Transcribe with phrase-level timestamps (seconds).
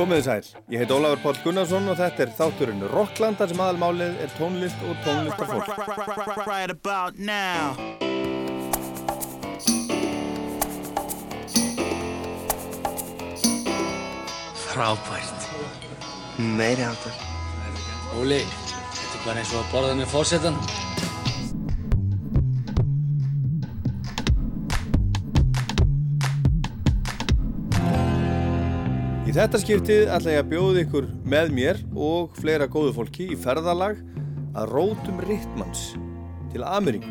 [0.00, 3.58] Komið þið sæl, ég heit Ólafur Pál Gunnarsson og þetta er þátturinn Rockland þar sem
[3.60, 5.66] aðalmálið er tónlist og tónlist og fólk.
[6.48, 7.76] Right about now.
[14.70, 15.48] Frábært.
[16.40, 17.12] Meiri áttur
[18.16, 20.56] Óli, þetta er bara eins og að borða með fórsetan
[29.30, 33.36] Í þetta skiptið ætla ég að bjóða ykkur með mér og fleira góðu fólki í
[33.38, 34.00] ferðalag
[34.58, 35.82] að rótum Rittmanns
[36.50, 37.06] til Ameríku.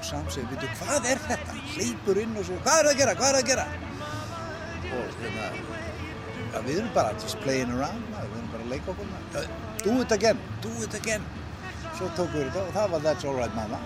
[0.00, 1.56] Samsið, veitu, hvað er þetta?
[1.74, 3.66] Hleypur inn og svo, hvað er það að gera, hvað er það að gera?
[4.94, 5.50] Og hérna,
[6.54, 9.12] ja, við erum bara just playing around, við erum bara að leika okkur.
[9.84, 11.28] Do it again, do it again.
[11.98, 13.82] Svo tókum við þetta og það var That's Alright Mama.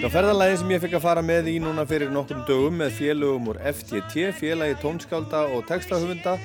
[0.00, 3.50] Það ferðalagi sem ég fikk að fara með í núna fyrir nokkrum dögum með félögum
[3.52, 6.38] úr FTT, félagi tónskálda og textahöfunda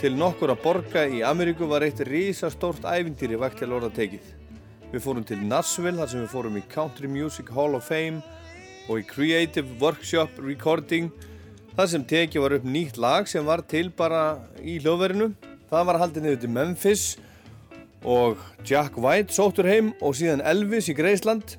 [0.00, 4.26] til nokkur að borga í Ameríku var eitt risastórt ævindýri vakt til orða tekið.
[4.90, 8.20] Við fórum til Nashville þar sem við fórum í Country Music Hall of Fame
[8.88, 11.08] og í Creative Workshop Recording
[11.78, 15.30] þar sem tekið var upp nýtt lag sem var til bara í hljóðverinu.
[15.70, 17.06] Það var haldið niður til Memphis
[18.04, 21.56] og Jack White sóttur heim og síðan Elvis í Greisland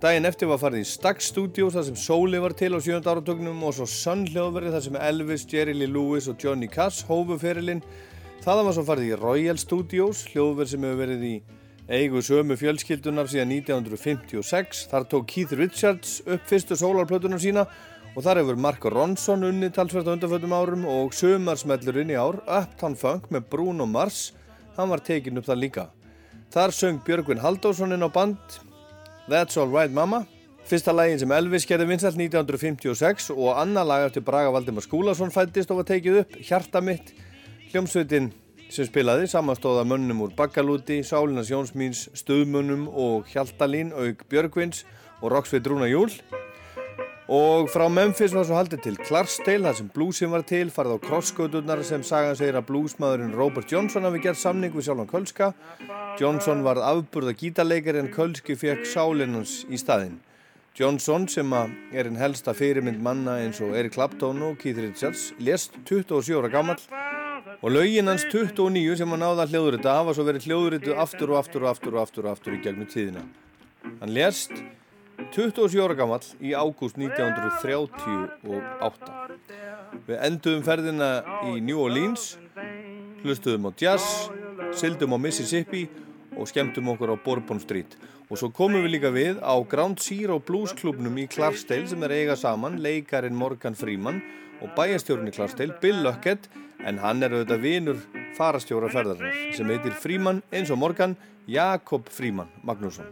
[0.00, 3.02] Dægin eftir var farið í Stax Studios þar sem Sóli var til á 7.
[3.04, 7.36] áratögnum og svo Sun hljóðverði þar sem Elvis, Jerry Lee Lewis og Johnny Cass hófu
[7.36, 7.82] ferilinn.
[8.40, 11.34] Það var svo farið í Royal Studios, hljóðverð sem hefur verið í
[11.92, 14.86] eigu sömu fjölskyldunar síðan 1956.
[14.88, 17.66] Þar tók Keith Richards upp fyrstu sólarplötunar sína
[18.14, 22.96] og þar hefur Mark Ronson unni talsvært á undanföldum árum og sömarsmellurinn í ár, Uptown
[22.96, 24.30] Funk með Bruno Mars,
[24.76, 25.86] hann var tekin upp þar líka.
[26.50, 28.60] Þar söng Björgvin Haldásson inn á band
[29.30, 30.24] That's Alright Mama.
[30.66, 35.70] Fyrsta lægin sem Elvis gerði vinsalt 1956 og annar lag eftir Braga Valdimar Skúlason fættist
[35.70, 37.14] og var tekið upp Hjarta mitt.
[37.70, 38.30] Hljómsveitin
[38.70, 44.84] sem spilaði samanstóða mönnum úr Baggalúti, Sálinas Jónsmíns, Stöðmönnum og Hjaltalín, Aug Björgvins
[45.20, 46.14] og Roksveit Rúna Júl
[47.30, 51.04] og frá Memphis var svo haldið til Clarksdale þar sem bluesin var til, farið á
[51.04, 55.52] crossgöturnar sem sagan segir að bluesmaðurinn Robert Johnson hafi gert samning við sjálfan Kölska.
[56.18, 60.18] Johnson var afburða gítarleikar en Kölski fekk sálinnans í staðinn.
[60.74, 65.78] Johnson sem er einn helsta fyrirmynd manna eins og Eric Clapton og Keith Richards lest
[65.86, 66.82] 27 ára gammal
[67.60, 71.62] og laugin hans 29 sem hann náða hljóðurita hafa svo verið hljóðuritu aftur og aftur
[71.62, 73.22] og aftur og aftur og aftur í gegnum tíðina.
[74.00, 74.50] Hann lest
[75.28, 79.12] 27 ára gammal í ágúst 1938.
[80.08, 81.10] Við enduðum ferðina
[81.50, 82.38] í New Orleans,
[83.22, 84.04] hlustuðum á jazz,
[84.80, 85.82] syldum á Mississippi
[86.36, 87.96] og skemmtum okkur á Bourbon Street.
[88.30, 92.14] Og svo komum við líka við á Ground Zero Blues klubnum í Clarksdale sem er
[92.14, 94.22] eiga saman, leikarin Morgan Freeman
[94.60, 96.48] og bæjastjórun í Clarksdale, Bill Luckett,
[96.86, 97.98] en hann er auðvitað vinur
[98.38, 101.16] farastjóra ferðarnar sem heitir Freeman eins og Morgan,
[101.50, 103.10] Jakob Freeman Magnússon.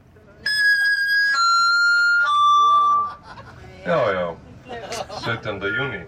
[3.88, 4.36] Já, já.
[5.24, 5.62] 17.
[5.76, 6.06] júni.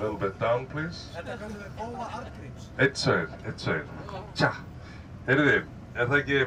[0.00, 1.06] Little bit down, please.
[2.78, 3.84] Eitt sögur, eitt sögur.
[4.34, 4.50] Tja,
[5.28, 5.60] heyrði,
[5.94, 6.40] er það ekki,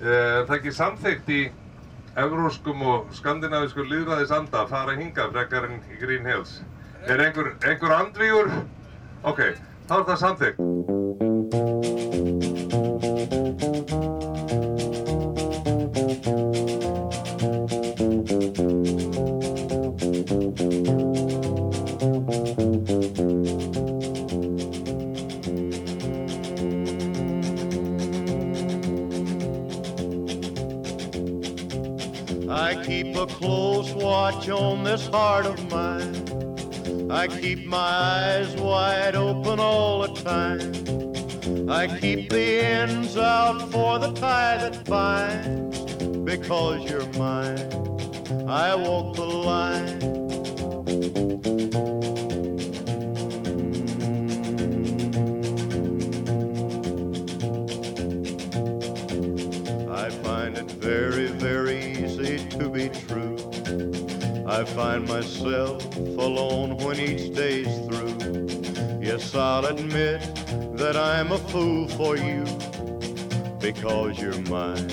[0.00, 1.42] er það ekki samþygt í
[2.24, 6.62] evróskum og skandinavísku líðræðis anda að fara hinga frekarinn í Green Hills?
[7.04, 8.48] Er einhver, einhver andvígur?
[9.28, 9.50] Ok,
[9.84, 10.64] þá er það samþygt.
[37.40, 41.70] Keep my eyes wide open all the time.
[41.70, 45.80] I keep the ends out for the tie that binds.
[46.24, 47.70] Because you're mine,
[48.48, 49.24] I walk the
[64.76, 68.12] find myself alone when each day's through.
[69.00, 70.20] Yes, I'll admit
[70.76, 72.44] that I'm a fool for you
[73.58, 74.90] because you're mine.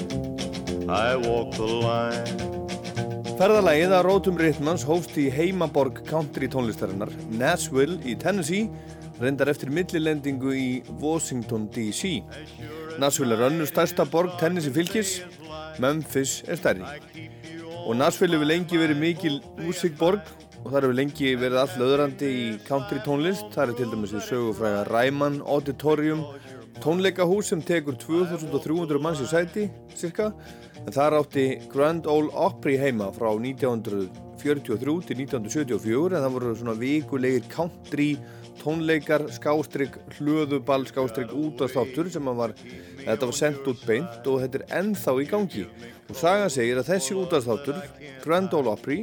[0.87, 2.39] I walk the line.
[3.35, 8.69] Ferðalagið að Rótum Rittmanns hófst í heimaborg country tónlistarinnar Nashville í Tennessee
[9.19, 10.69] reyndar eftir millilendingu í
[11.03, 12.21] Washington DC.
[13.03, 15.17] Nashville er önnur stærsta borg Tennessee fylgis,
[15.83, 16.87] Memphis er stærri.
[17.83, 20.27] Og Nashville hefur lengi verið mikil músikborg
[20.63, 23.49] og þar hefur lengi verið all öðrandi í country tónlist.
[23.51, 26.21] Það er til dæmis í sögufræga Ryman Auditorium
[26.83, 29.67] tónleikahús sem tekur 2300 manns í sæti,
[29.99, 30.31] cirka.
[30.83, 36.77] En þar átti Grand Ole Opry heima frá 1943 til 1974 en það voru svona
[36.79, 38.13] vikulegir country
[38.61, 42.53] tónleikar, skástrygg, hlöðuball, skástrygg útastáttur sem var,
[43.03, 45.67] þetta var sendt út beint og þetta er ennþá í gangi.
[46.11, 47.79] Og sagan segir að þessi útastáttur,
[48.23, 48.99] Grand Ole Opry,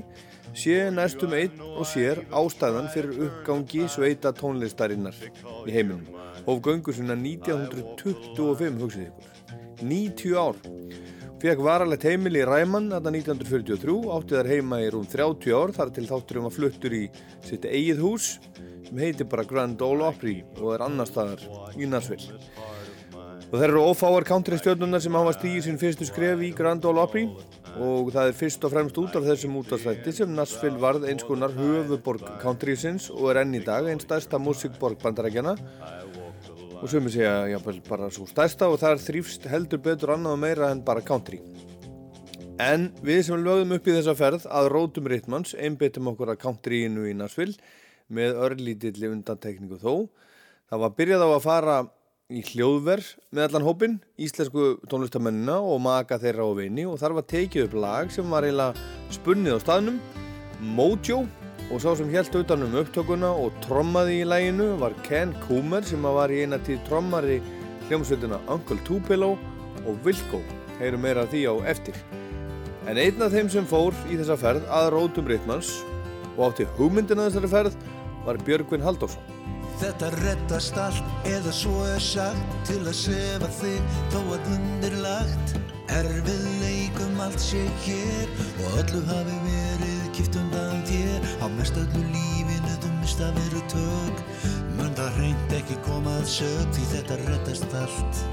[0.56, 5.16] sé næstum einn og sér ástæðan fyrir uppgangi sveita tónlistarinnar
[5.66, 6.04] í heiminum.
[6.46, 9.36] Hóf göngu svona 1925, hugsið ykkur.
[9.80, 10.58] 90 ár.
[11.40, 15.92] Fekk varalegt heimil í Ræman þetta 1943, átti þar heima í rúm 30 ár, þar
[15.96, 17.06] til þátturum að fluttur í
[17.46, 18.34] sitt eigið hús
[18.90, 21.46] sem heitir bara Grand Ole Opry og er annar staðar
[21.80, 22.36] í Nashville.
[23.50, 27.02] Og það eru ófáar country stjórnunar sem hafa stíðið sín fyrstu skref í Grand Ole
[27.02, 27.24] Opry
[27.82, 31.50] og það er fyrst og fremst út af þessum útastrætti sem Nashville varð eins konar
[31.56, 35.56] höfuborg countrysins og er enn í dag einn stærsta músikborg bandarækjana
[36.78, 37.58] og sem við segja já,
[37.90, 41.42] bara svo stærsta og það þrýfst heldur betur annað meira en bara country.
[42.60, 47.10] En við sem lögum upp í þessa ferð að rótum Rittmanns einbyttum okkur að countryinu
[47.10, 47.58] í Nashville
[48.14, 50.06] með örlítilli undantekningu þó.
[50.70, 51.76] Það var byrjað á að fara
[52.30, 57.26] í hljóðverð með allan hópin, íslensku tónlistamennina og maka þeirra á veini og þar var
[57.32, 59.96] tekið upp lag sem var eiginlega spunnið á staðnum,
[60.60, 61.24] Mojo
[61.70, 66.30] og sá sem helt utanum upptökuna og trommaði í læginu var Ken Coomer sem var
[66.30, 67.40] í eina tíð trommari
[67.88, 69.32] hljómsveitina Uncle Tupelo
[69.82, 70.42] og Wilco,
[70.78, 71.98] heyrum meira því á eftir.
[72.86, 75.80] En einn af þeim sem fór í þessa ferð að rótum Rittmanns
[76.36, 77.78] og átti hugmyndina þessari ferð
[78.26, 79.39] var Björgvin Halldórsson.
[79.80, 82.56] Þetta reddast allt eða svo er sagt.
[82.68, 85.54] Til að sefa þig þó að undirlagt.
[85.96, 88.28] Erfið leikum allt sé hér.
[88.60, 91.26] Og öllu hafi verið kipt undan þér.
[91.40, 94.22] Á mest öllu lífinu þú mista verið tök.
[94.76, 98.24] Mun það reynd ekki komað sög því þetta reddast allt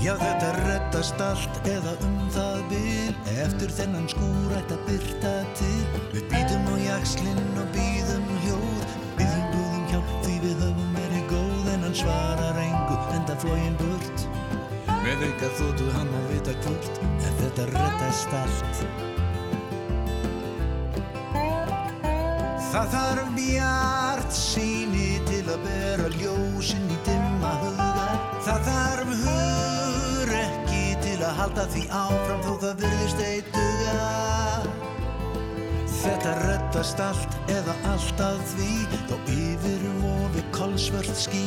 [0.00, 3.10] Já þetta reddast allt eða um það vil
[3.40, 5.98] Eftir þennan skúr ætti að byrta til.
[6.14, 8.94] Við býtum á jakslinn og býðum hljóð.
[9.18, 11.68] Býðum búðum hjálp því við höfum verið góð.
[11.74, 14.24] En hann svarar engu enda flógin burt.
[15.04, 18.84] Með auka þóttu hann má vita hvort En þetta reddast allt.
[22.70, 26.88] Það þarf bjart síni til að bera ljósinn
[31.40, 34.08] halda því áfram þó það virðist eittuga
[36.00, 38.74] Þetta reddast allt eða allt að því
[39.08, 41.44] Þó yfir vofi kolsvört ský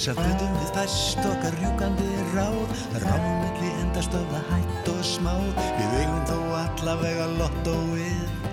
[0.00, 2.72] Sættum við fæst okkar rjúkandi ráð.
[3.04, 5.50] Rámilli endast öfla hætt og smáð
[5.80, 8.48] Við eigum þó allavega lottóið.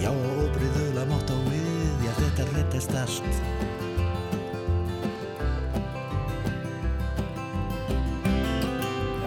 [0.00, 3.70] Já og óbriðuðla mottóið Já þetta reddast allt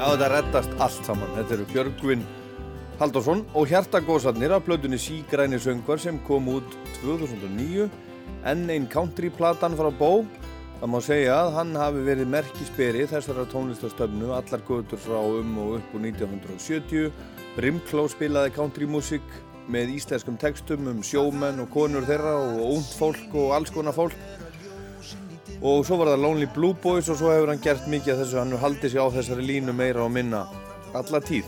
[0.06, 1.31] Já, þetta reddast allt saman.
[1.34, 2.25] Þetta eru Björgvin
[3.00, 7.88] Halldórsson og hjartagósarnir af blöðunni Sígræni söngvar sem kom út 2009
[8.46, 10.22] enn einn countryplatan frá Bó.
[10.77, 15.79] Það má segja að hann hafi verið merkisperi þessara tónlistastöfnu allar götur frá um og
[15.79, 17.10] upp úr 1970.
[17.58, 19.36] Brimkló spilaði countrymúsík
[19.74, 24.13] með íslenskum textum um sjómenn og konur þeirra og ónt fólk og alls konar fólk
[25.62, 28.39] og svo var það Lonely Blue Boys og svo hefur hann gert mikið af þessu,
[28.41, 30.45] hann haldið sér á þessari línu meira og minna
[30.95, 31.47] alla tíð.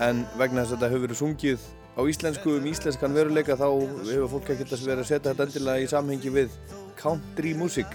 [0.00, 3.68] En vegna þess að þetta hefur verið sungið á íslensku um íslenskan veruleika þá
[4.08, 6.56] hefur fólk ekkert að vera að setja þetta endilega í samhengi við
[6.98, 7.94] country músík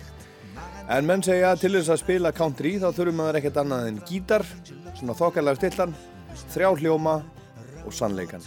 [0.89, 3.99] en menn segja að til þess að spila country þá þurfum maður ekkert annað en
[4.07, 4.45] gítar
[4.97, 5.97] svona þokkarlega stillan
[6.53, 7.19] þrjá hljóma
[7.83, 8.45] og sannleikan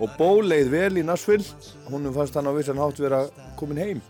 [0.00, 1.44] og Bó leið vel í Nashville.
[1.90, 3.26] Húnum fannst hann á vissan hátt vera
[3.58, 4.00] komin heim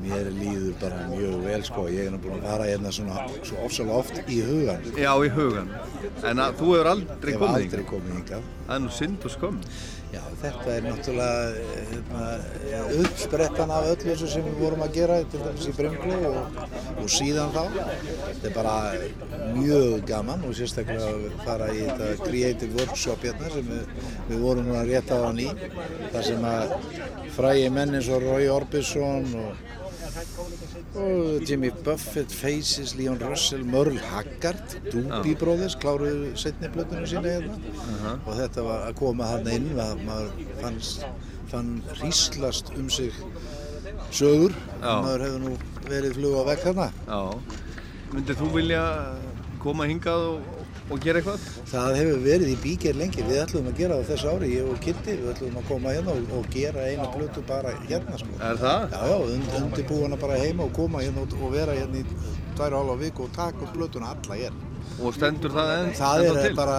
[0.00, 3.98] Mér líður bara mjög vel sko, ég er búin að fara hérna svona svo ofsalega
[4.00, 4.86] oft í hugan.
[4.96, 5.68] Já, í hugan.
[6.24, 8.46] En að, þú hefur aldrei Ég hef komið aldrei komið hingað.
[8.68, 9.60] Það er nú synd og skömm.
[10.12, 12.24] Já, þetta er náttúrulega hérna,
[13.00, 16.58] uppsprettan af öllu þessu sem við vorum að gera, til dæmis í Brimglu og,
[17.00, 17.62] og síðan þá.
[18.26, 18.74] Þetta er bara
[19.56, 24.68] mjög gaman og sérstaklega að fara í þetta creative workshop hérna sem við, við vorum
[24.68, 25.48] núna rétt á hann í.
[26.12, 26.76] þar sem að
[27.38, 29.70] frægi menn eins og Rói Orbison og
[30.94, 38.16] og Jimmy Buffett, Faces, Leon Russell, Merle Haggard, Doobie Brothers kláruðu setni blötunum sína hérna.
[38.26, 41.08] Og þetta var að koma hann inn að maður
[41.52, 43.12] fann hríslast um sig
[44.12, 44.52] sögur.
[44.82, 45.00] Já.
[45.02, 45.52] maður hefur nú
[45.88, 46.88] verið flug á vekk þarna.
[47.08, 47.20] Já.
[48.12, 48.84] Myndið þú vilja
[49.62, 50.50] koma hingað og,
[50.90, 51.46] og gera eitthvað?
[51.70, 54.80] það hefur verið í bíker lengi við ætlum að gera það þessu ári, ég og
[54.82, 58.60] Kitty við ætlum að koma hérna og, og gera eina blötu bara hérna sko Er
[58.60, 58.96] það?
[58.96, 62.06] Já, und, undirbúana bara heima og koma hérna og, og vera hérna í
[62.56, 64.68] tvær og halva viku og taka blötuna alla hérna.
[65.00, 65.92] Og stendur það enn?
[65.96, 66.54] Það er til?
[66.58, 66.78] bara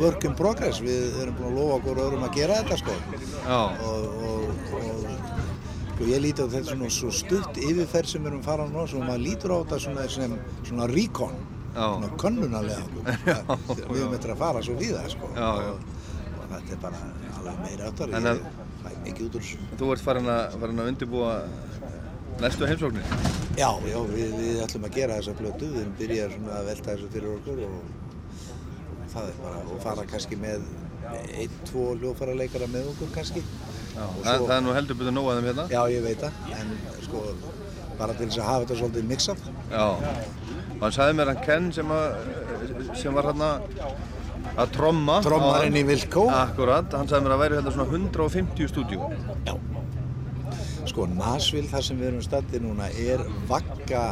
[0.00, 2.96] work in progress, við erum búin að lofa okkur öðrum að gera þetta sko.
[3.46, 3.60] Já.
[3.86, 5.06] Og, og, og
[6.02, 8.84] sko, ég líti á þetta svona svo stutt yfirferð sem við erum að fara á
[8.90, 10.36] svo maður lítur á þetta svona sem
[10.68, 11.36] svona recon.
[11.74, 12.84] Svona könnunarlega
[13.56, 13.84] okkur.
[13.88, 15.30] Við erum eitthvað að fara svo víða sko.
[15.36, 15.72] Já, já.
[15.72, 17.04] Og, þetta er bara
[17.38, 18.42] alveg meira áttar, En ég
[18.82, 19.70] fæ mikið út úr þessu.
[19.80, 21.34] Þú ert farin að, farin að undirbúa
[22.42, 23.16] næstu heimsóknir?
[23.56, 27.10] Já, já, við, við ætlum að gera þessa blötu, við erum byrjað að velta þessu
[27.12, 27.74] fyrir okkur og,
[28.96, 30.64] og það er bara, og fara kannski með
[31.12, 33.42] einn, tvo hljófaraleikara með okkur kannski.
[33.92, 34.04] Já.
[34.24, 35.66] Það, það er nú heldur nóg að þeim hérna?
[35.72, 36.72] Já, ég veit það, en
[37.04, 37.24] sko,
[37.98, 39.44] bara til þess að hafa þetta svolítið mixað.
[39.72, 39.86] Já.
[40.82, 42.14] Og hann sagði mér að Ken sem, að,
[42.98, 43.50] sem var hérna
[44.58, 45.20] að tromma.
[45.22, 46.24] Trommarinn í Wilco.
[46.34, 49.10] Akkurat, hann sagði mér að væri hérna svona 150 stúdíu.
[49.46, 49.54] Já.
[50.90, 54.02] Sko, Nashville, þar sem við erum staðið núna, er vagga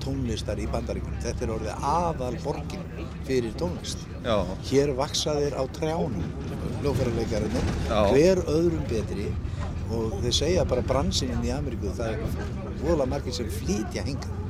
[0.00, 1.18] tónlistar í bandaríkunum.
[1.20, 2.86] Þetta er orðið aðal borgin
[3.28, 4.06] fyrir tónlist.
[4.24, 4.38] Já.
[4.70, 6.30] Hér vaksa þeir á trjánum,
[6.80, 7.60] hljófarleikarinn,
[7.90, 7.98] Já.
[8.08, 9.28] hver öðrum betri
[9.92, 12.24] og þeir segja bara bransininn í Ameríku, það er
[12.80, 14.40] voðalega margir sem flytja hingað.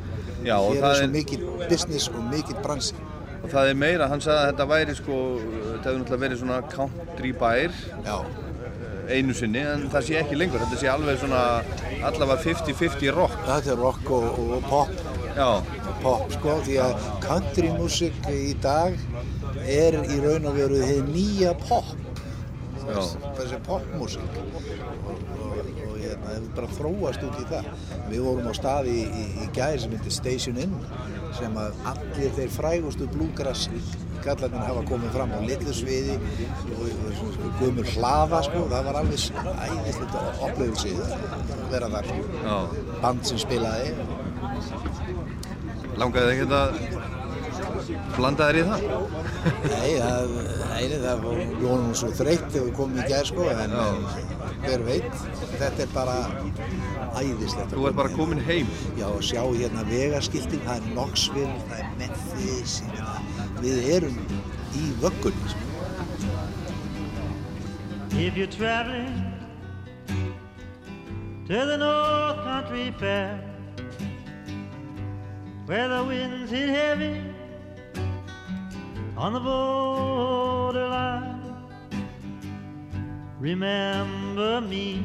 [0.44, 2.96] Já, og Hér er svo mikið business og mikið bransi.
[3.44, 6.58] Og það er meira, hann sagði að þetta væri sko, þetta hefur náttúrulega verið svona
[6.72, 7.74] country bær
[8.06, 8.14] Já,
[9.12, 11.42] einu sinni, en það sé ekki lengur, þetta sé alveg svona
[12.08, 13.36] allavega 50-50 rock.
[13.48, 14.94] þetta er rock og, og pop,
[15.36, 15.50] Já,
[16.00, 18.96] pop sko, því að countrymúsík í dag
[19.66, 21.92] er í raun og veru þið nýja pop.
[22.84, 24.40] Þessi popmúsík.
[26.34, 27.68] Hérna, hefur bara þróast út í það.
[28.10, 30.74] Við vorum á staði í, í, í gæri sem heitir Station Inn
[31.34, 33.68] sem að allir þeir frægustu bluegrass
[34.24, 36.14] gallarnir hafa komið fram á litlu sviði
[36.74, 36.84] og,
[37.60, 39.18] gömur hlaða sko, það var alveg
[39.66, 40.14] æðislegt
[40.48, 42.54] upplöfilsi að vera þar sko.
[43.02, 43.90] Band sem spilaði
[46.00, 46.70] Langaði þið ekki að
[48.16, 48.80] blanda þér í það?
[49.68, 50.32] Nei, það,
[50.74, 51.40] nei, það var
[51.84, 54.00] nú svo þreytt þegar við komum í gær sko en, en
[54.64, 55.18] hver veit,
[55.58, 56.16] þetta er bara
[57.20, 58.70] æðislegt að Þú ert bara komin heim.
[58.98, 62.76] Já, og sjá hérna vegaskiltin, það er Knoxville, það er Memphis,
[63.60, 64.18] við erum
[64.74, 65.60] í vöggunni sko.
[68.14, 69.14] If you're traveling
[71.48, 73.40] to the North Country Fair,
[75.66, 77.33] where the winds hit heavy
[79.16, 81.40] on the borderline,
[83.38, 85.04] remember me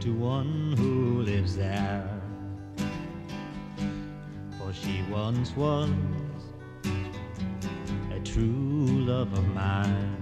[0.00, 2.08] to one who lives there.
[4.58, 5.90] For she once was
[8.12, 10.16] a true love of mine.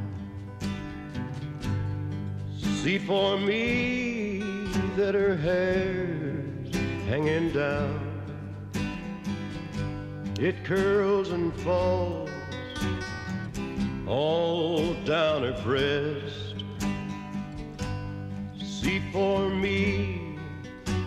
[2.83, 4.41] See for me
[4.97, 6.75] that her hair's
[7.07, 8.08] hanging down.
[10.41, 12.31] It curls and falls
[14.07, 16.63] all down her breast.
[18.63, 20.39] See for me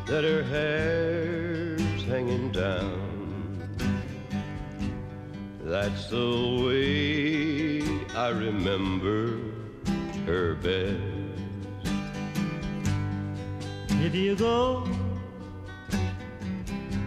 [0.05, 3.69] that her hair's hanging down.
[5.63, 7.81] That's the way
[8.13, 9.39] I remember
[10.25, 10.99] her best.
[14.03, 14.85] If you go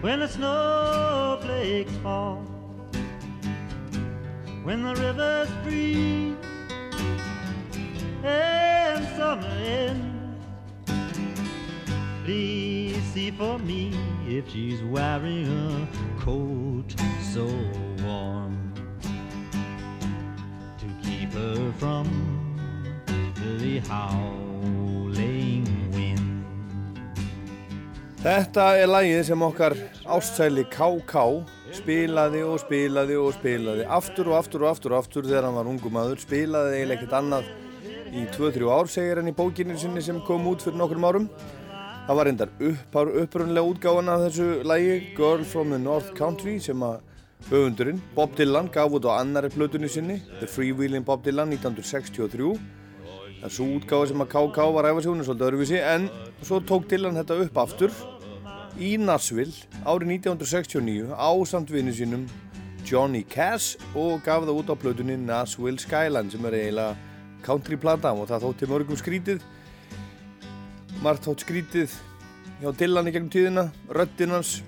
[0.05, 2.37] when the snowflakes fall,
[4.63, 6.37] when the rivers freeze
[8.23, 10.45] and summer ends,
[12.23, 13.95] please see for me
[14.29, 15.89] if she's wearing a
[16.21, 16.95] coat
[17.33, 17.47] so
[18.05, 18.75] warm
[20.79, 22.07] to keep her from
[23.37, 24.54] the howling
[28.25, 29.75] Þetta er lagið sem okkar
[30.15, 31.25] ástsæli KK
[31.77, 35.69] spilaði og spilaði og spilaði aftur og aftur og aftur og aftur þegar hann var
[35.69, 37.51] ungu maður spilaði eiginlega ekkert annað
[38.17, 41.27] í 2-3 ár segir hann í bókinu sinni sem kom út fyrir nokkrum árum.
[42.07, 42.31] Það var
[42.71, 47.03] uppár upprunlega útgáfan af þessu lagi Girl from the North Country sem að
[47.51, 52.57] höfundurinn Bob Dylan gaf út á annari plötunni sinni The Freewheeling Bob Dylan 1963
[53.45, 55.81] Það er svo útgáfa sem að KK var að æfa sig, hún er svolítið öðruvísi,
[55.85, 56.05] en
[56.49, 57.99] svo tók Dylan þetta upp aftur
[58.81, 59.53] í Nashville
[59.85, 62.25] árið 1969 á samtvinni sínum
[62.89, 66.97] Johnny Cash og gaf það út á plötunni Nashville Skyline sem er eiginlega
[67.45, 69.45] countryplata og það þótti mörgum skrítið.
[71.05, 72.01] Margt þótt skrítið
[72.63, 74.63] hjá Dylan í gegnum tíðina röddinn hans.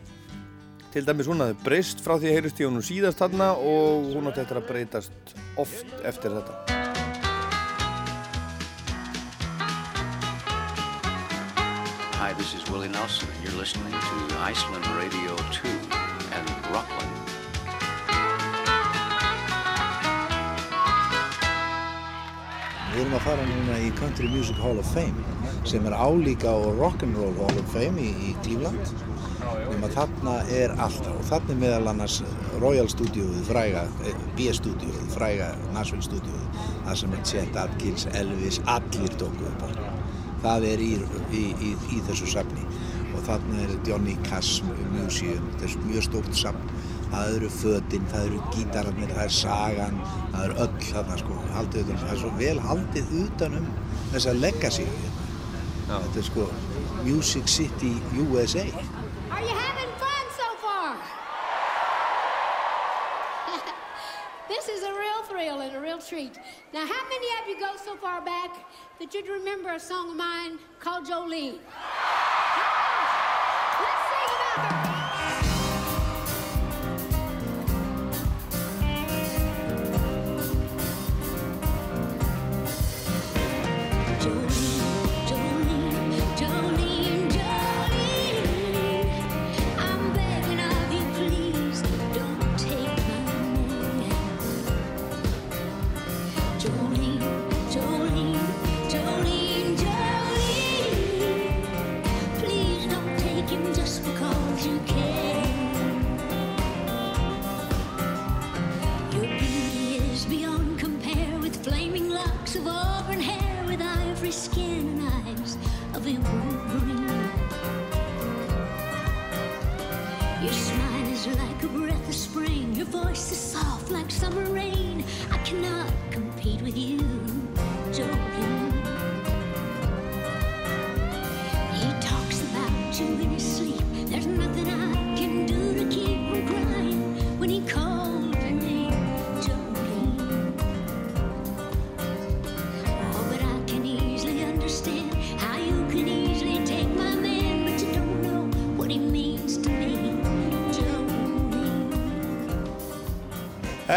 [0.92, 4.28] Til dæmis hún hafði breyst frá því að heyrist í honum síðast þarna og hún
[4.28, 6.86] átti eftir að breytast oft eftir þetta
[12.19, 15.69] Hi, this is Willie Nelson, and you're listening to Iceland Radio 2
[16.33, 17.13] and Rockland.
[22.95, 26.59] Við erum að fara núna í Country Music Hall of Fame sem er álíka á
[26.81, 28.97] Rock'n'Roll Hall of Fame í, í Cleveland.
[29.69, 32.23] Nema þarna er alltaf og þarna er meðal annars
[32.65, 39.21] Royal Studióið fræga, eh, B-studióið fræga Nashville studióið það sem er Chet Atkins, Elvis, allir
[39.21, 39.86] tókuðu bara
[40.47, 40.93] það er í,
[41.35, 42.67] í, í, í þessu safni
[43.17, 44.62] og þarna er Johnny Cash
[44.95, 46.76] Museum, þessu mjög stórt safn
[47.11, 50.00] það eru fötinn, það eru gítararnir, það er sagan,
[50.33, 53.69] það eru öll þarna sko, haldið utan, það er svo vel haldið utan um
[54.15, 55.12] þessa legacy hérna.
[55.87, 56.49] Þetta er sko
[57.07, 58.65] Music City USA.
[59.31, 60.97] Are you having fun so far?
[64.50, 64.75] this is
[65.28, 66.38] thrill and a real treat.
[66.73, 68.56] Now, how many of you go so far back
[68.99, 71.59] that you'd remember a song of mine called Jolene?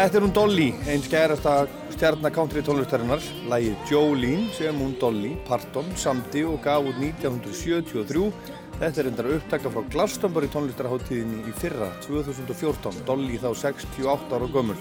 [0.00, 1.54] Þetta er hún Dolly, einn skærasta
[1.92, 3.20] stjarnar country tónlistarinnar,
[3.52, 8.22] lægið Jolene sem hún Dolly Parton samdi og gaf út 1973.
[8.78, 14.78] Þetta er endar upptaka frá Glastonbury tónlistarháttíðinni í fyrra, 2014, Dolly þá 68 ára gömul.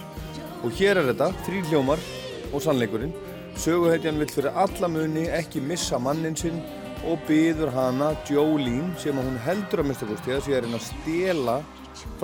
[0.63, 2.05] Og hér er þetta, þrý hljómar
[2.53, 3.12] og sannleikurinn.
[3.60, 6.62] Söguhetjan vill fyrir alla muni ekki missa mannin sinn
[7.03, 10.79] og byður hana, Jolene, sem hún heldur að mista búst, því að sé að reyna
[10.79, 11.58] að stela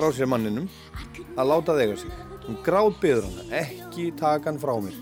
[0.00, 0.72] frá sér manninum,
[1.36, 2.25] að láta eiga sig.
[2.46, 4.94] Hún gráð byður hana, ekki taka hann frá mér.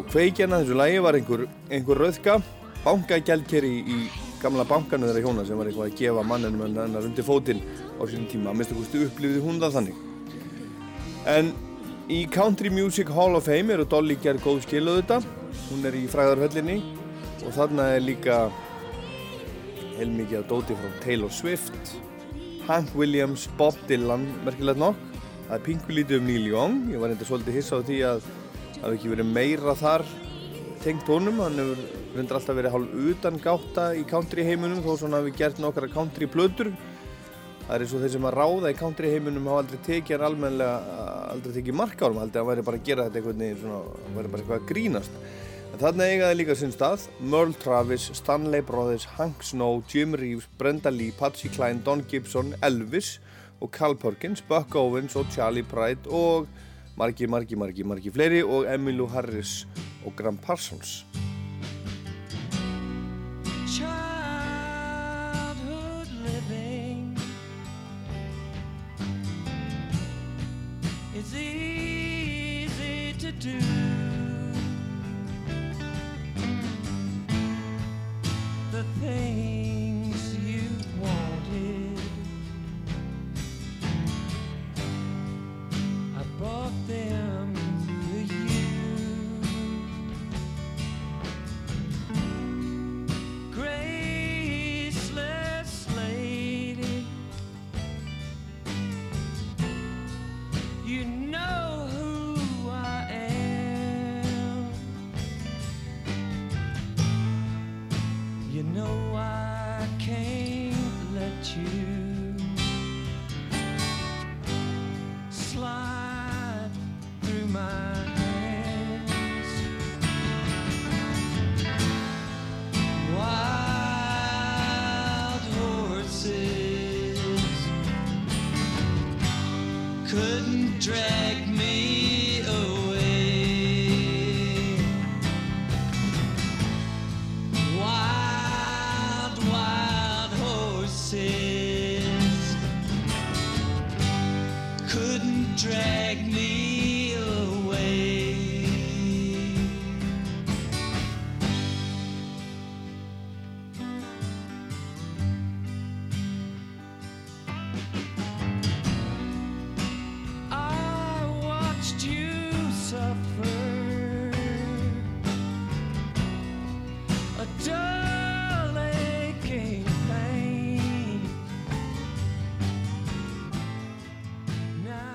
[0.00, 2.36] Og kveikjan að þessu lægi var einhver, einhver rauðka,
[2.84, 7.26] bankagjaldkeri í, í gamla bankanu þeirra hjóna sem var eitthvað að gefa manninu hennar undir
[7.26, 7.60] fótinn
[8.00, 8.52] á sínum tíma.
[8.52, 9.98] Að minnstu kosti upplifði hún það þannig.
[11.28, 11.52] En
[12.12, 15.20] í Country Music Hall of Fame eru Dolly gerð góð skiluð þetta.
[15.70, 16.80] Hún er í fræðarhöllinni
[17.44, 18.40] og þarna er líka
[19.98, 21.94] heilmikið að dóti frá Taylor Swift,
[22.68, 25.09] Hank Williams, Bob Dylan, merkilegt nokk.
[25.50, 28.20] Það er pingu lítið um Neil Young, ég var enda svolítið hissa á því að
[28.22, 30.04] það hefði ekki verið meira þar
[30.84, 31.80] tengt honum, hann hefur
[32.14, 36.28] reyndar alltaf verið hálf utan gáta í country heiminum þó svona hafi gert nokkara country
[36.30, 36.70] plötur.
[37.64, 40.26] Það er eins og þeir sem að ráða í country heiminum hafa aldrei tekið hann
[40.28, 41.00] almennilega,
[41.32, 43.80] aldrei tekið marka á hann, aldrei hann væri bara að gera þetta einhvern veginn svona,
[44.04, 45.18] hann væri bara eitthvað að grínast.
[45.72, 50.94] En þarna eigaði líka sinn stað Merle Travis, Stanley Brothers, Hank Snow, Jim Reeves, Brenda
[50.94, 53.16] Lee, Patsy Cline, Don Gibson, Elvis
[53.60, 56.48] og Carl Perkins, Buck Owens og Charlie Pride og
[56.96, 59.68] margi, margi, margi, margi fleiri og Emmylou Harris
[60.06, 61.04] og Graham Parsons.
[78.72, 79.59] The things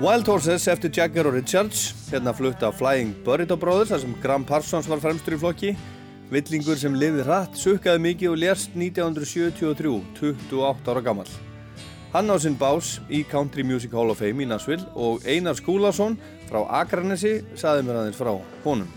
[0.06, 4.44] Wild Horses eftir Jagger og Richards, hérna flutt af Flying Burrito Brothers, þar sem Graham
[4.46, 5.72] Parsons var fremstur í flokki.
[6.30, 11.32] Villingur sem lifði hratt, sukkaði mikið og lérst 1973, 28 ára gammal.
[12.14, 16.20] Hann á sinn bás í Country Music Hall of Fame í Nashville og Einar Skúlason
[16.52, 18.36] frá Akranesi saði mér aðeins frá
[18.68, 18.94] honum.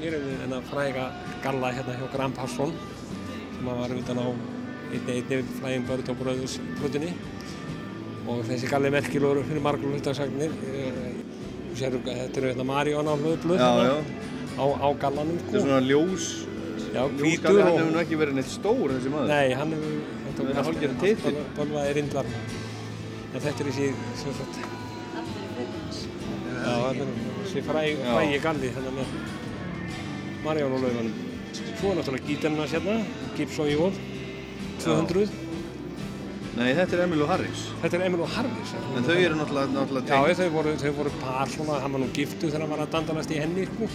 [0.00, 1.10] Hér erum við þennan fræga
[1.44, 2.88] galla hérna hjá Graham Parsons
[3.58, 7.12] sem var utan á einni einni flægin Burrito Brothers brutinni
[8.28, 10.52] og þessi galli er merkilegur fyrir margur hlutasagnir
[11.78, 12.66] sér þetta eru hérna
[13.60, 13.96] Já, já.
[14.58, 16.28] á, á gallanum Þetta er svona ljós,
[16.94, 19.32] Já, hvítur hann hefur nú ekki verið neitt stór þessi maður.
[19.32, 19.94] Nei, hann hefur
[21.74, 22.30] Það er rindlar.
[23.34, 23.88] En þetta er þessi
[24.20, 24.60] sem sagt
[26.64, 29.16] Já, þetta er þessi frægi, galli með
[30.44, 31.14] Marion á laugunum.
[31.54, 33.00] Svo er náttúrulega gítarinn hans hérna
[33.36, 33.98] Gibson Jól
[34.84, 35.43] 200
[36.54, 37.62] Nei, þetta er Emil og Harris.
[37.82, 41.12] Þetta er Emil og Harris En þau eru náttúrulega, náttúrulega Já, þau voru, þau voru
[41.22, 43.88] par svona, hann var nú giftu þegar hann var að dandalast í henni, sko.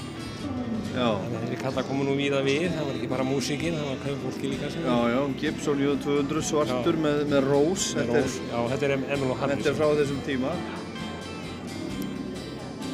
[0.89, 1.06] Já.
[1.22, 4.02] Þannig að þeir kalla komu nú víða við, það var ekki bara músikinn, það var
[4.04, 7.88] kaupfólki líka sem Já, já, Gibson J200 svartur með, með rós.
[7.95, 9.62] Með Þetta er- rós, já, þetta er Em- Emil og Harris.
[9.62, 10.52] Þetta er frá þessum tíma.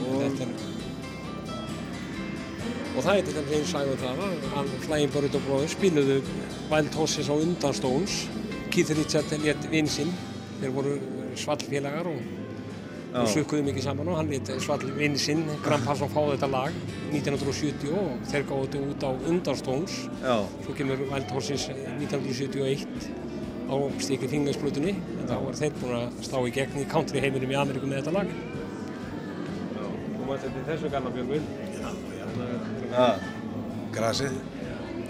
[0.05, 0.53] Og þetta er...
[2.95, 6.19] Og það er dæmis einn sagði það, að hann Flying Burrito Brothers spiluðu
[6.69, 8.21] Wild Horses á undan Stones.
[8.75, 10.09] Keith Richards létt vinn sinn,
[10.59, 10.95] þeir voru
[11.39, 12.17] svallfélagar og,
[13.13, 13.21] Já.
[13.21, 16.75] og sukkuðu mikið saman og hann létt svall vinn sinn, Graham Parsons fá þetta lag
[17.13, 19.55] 1970 og þeir gáðu þetta út á.
[20.25, 20.35] Já.
[20.65, 22.83] Svo kemur Wild Horses 1971
[23.71, 27.23] á Sticky Fingers blutunni en þá var þeir búin að slá í gegn í country
[27.23, 28.35] heiminum í Ameríku með þetta lag.
[29.79, 31.47] Og maður þetta í þessu gamla björgvin.
[32.91, 33.07] Ja.
[33.95, 34.35] Grasið.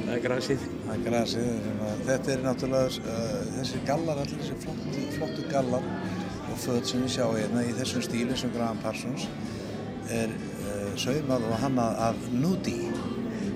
[0.06, 0.66] Það er grasið.
[0.86, 1.68] Það er grasið.
[2.06, 5.88] Þetta er náttúrulega uh, þessi gallar, allir þessi flottu, flottu gallar
[6.46, 9.26] og föt sem við sjáum hérna í þessum stíli sem Graham Parsons
[10.14, 12.92] er uh, saumað og hannað af Nudie.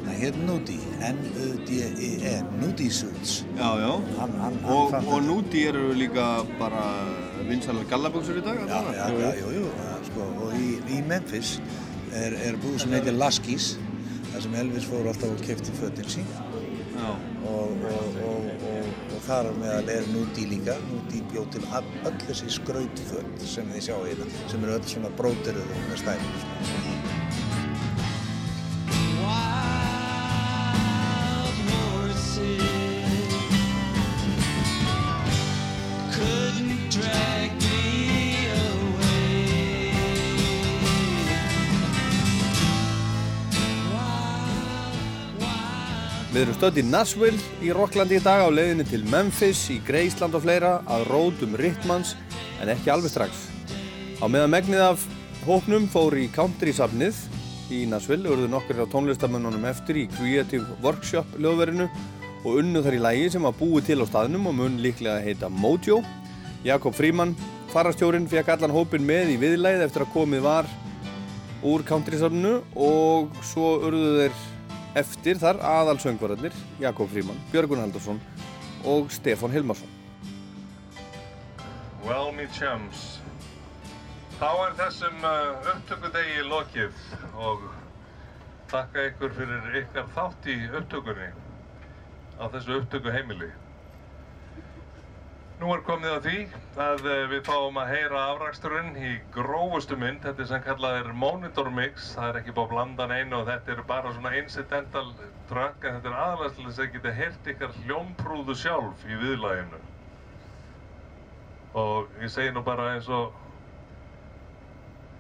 [0.08, 3.44] Það heit Nudie, N-U-D-I-E, Nudie Suits.
[3.60, 3.92] Já, já.
[4.18, 6.26] Hann, hann, Og, hann og núti eru líka
[6.58, 6.82] bara
[7.46, 8.58] vinsalega gallaböksur í dag?
[8.66, 9.70] Já, já, já, jú, jú,
[10.10, 11.60] sko, og í, í Memphis
[12.16, 13.76] er, er búð sem heitir Laskis,
[14.40, 16.28] þar sem Elvis fór alltaf og kefti fötin sín.
[17.00, 22.56] Og, og, og, og, og þar meðal er Nudie líka, Nudie bjóð til öll þessi
[22.56, 26.99] skrautföt sem þið sjáu hérna, sem eru öll svona brótiruð með stælum.
[46.40, 50.38] Við erum stödd í Nashville í Rocklandi í dag á leiðinni til Memphis í Graceland
[50.38, 52.14] og fleira að rótum Rittmans
[52.64, 53.42] en ekki alveg strax.
[54.24, 55.02] Á meðan megnið af
[55.44, 57.18] hóknum fór í country-safnið
[57.76, 61.90] í Nashville urðu nokkur á tónlistamönnunum eftir í Creative Workshop lögverinu
[62.46, 65.50] og unnu þar í lægi sem var búið til á staðnum og mun líklega heita
[65.52, 66.00] Mojo.
[66.64, 67.34] Jakob Fríman,
[67.74, 70.72] farastjórin, fekk allan hópin með í viðlæð eftir að komið var
[71.68, 74.40] úr country-safninu og svo urðu þeir
[74.98, 78.22] eftir þar aðalsöngvararnir Jakob Fríman, Björgun Haldursson
[78.88, 79.90] og Stefán Hilmarsson.
[82.06, 83.20] Well, me chums,
[84.40, 87.04] þá er þessum uh, upptökudegi lokið
[87.38, 87.68] og
[88.72, 91.32] þakka ykkur fyrir ykkar þátt í upptökunni
[92.40, 93.52] á þessu upptökuheimili.
[95.60, 96.34] Nú er komið að því
[96.80, 100.22] að eh, við fáum að heyra afraksturinn í grófustu mynd.
[100.24, 102.14] Þetta er sem kallað er monitor mix.
[102.16, 105.10] Það er ekki búið að blanda neinu og þetta er bara svona incidental
[105.50, 109.82] track en þetta er aðalega til þess að geta heyrt ykkar hljómprúðu sjálf í viðlæginu.
[111.84, 113.36] Og ég segi nú bara eins og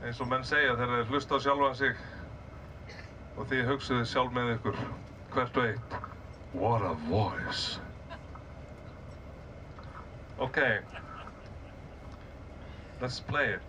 [0.07, 1.99] eins og menn segja þegar þeir hlusta á sjálfan sig
[3.35, 4.81] og þið hugsuðu sjálf með ykkur
[5.35, 6.01] hvert og eitt.
[6.55, 7.88] What a voice.
[10.39, 10.79] Okay.
[13.01, 13.61] Let's play it.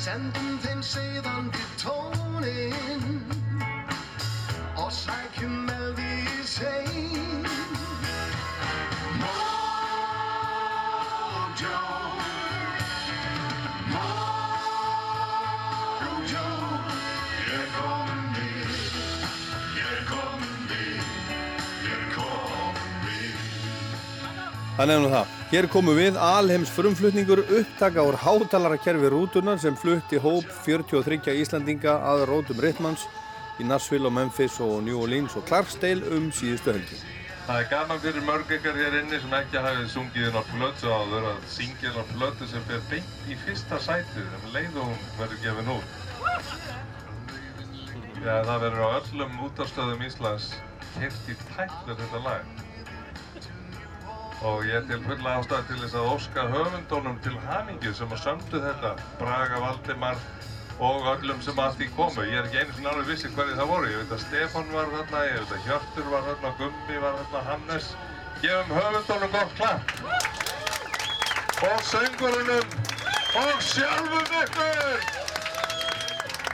[0.00, 3.20] Sendum þeim seiðandi tónin
[4.80, 7.44] Og sækjum Elvis heim
[9.20, 11.80] Mojo.
[13.92, 16.46] Mojo.
[17.50, 18.72] Ég komum við
[19.82, 21.04] Ég komum við
[21.90, 23.36] Ég komum við
[24.80, 25.39] Þannig er nú það.
[25.50, 32.22] Hér komum við alheims frumflutningur upptaka úr hátalaраkerfi rútunar sem flutti hóp 43 Íslandinga að
[32.30, 33.02] rótum Rittmanns
[33.58, 37.00] í Nashville og Memphis og New Orleans og Clarksdale um síðustu helgi.
[37.48, 40.94] Það er gaman fyrir mörg ykkar hér inni sem ekki hafið sungið inn á plötu
[40.94, 44.86] áður að syngja inn á plötu sem fer beint í fyrsta sætið um leið og
[44.92, 46.00] hún verður gefin út.
[48.22, 50.52] Já, það verður á öllum útastöðum Íslands
[51.02, 52.69] í tættur þetta lag.
[54.40, 58.60] Og ég til fulla ástæði til þess að óska höfundónum til hamingju sem að sömdu
[58.62, 60.22] þetta, Braga, Valdimar
[60.80, 62.24] og öllum sem að því komu.
[62.24, 63.90] Ég er ekki einu sinni alveg vissi hverju það voru.
[63.92, 67.42] Ég veit að Stefán var þarna, ég veit að Hjörtur var þarna, Gummi var þarna,
[67.50, 67.90] Hannes.
[68.40, 69.92] Gefum höfundónum gott klapp.
[71.68, 72.78] Og söngurunum
[73.42, 75.04] og sjálfum ykkur!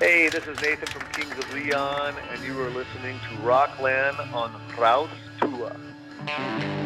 [0.01, 4.51] Hey, this is Nathan from Kings of Leon, and you are listening to Rockland on
[4.77, 5.09] Rouse
[5.41, 6.86] Tour.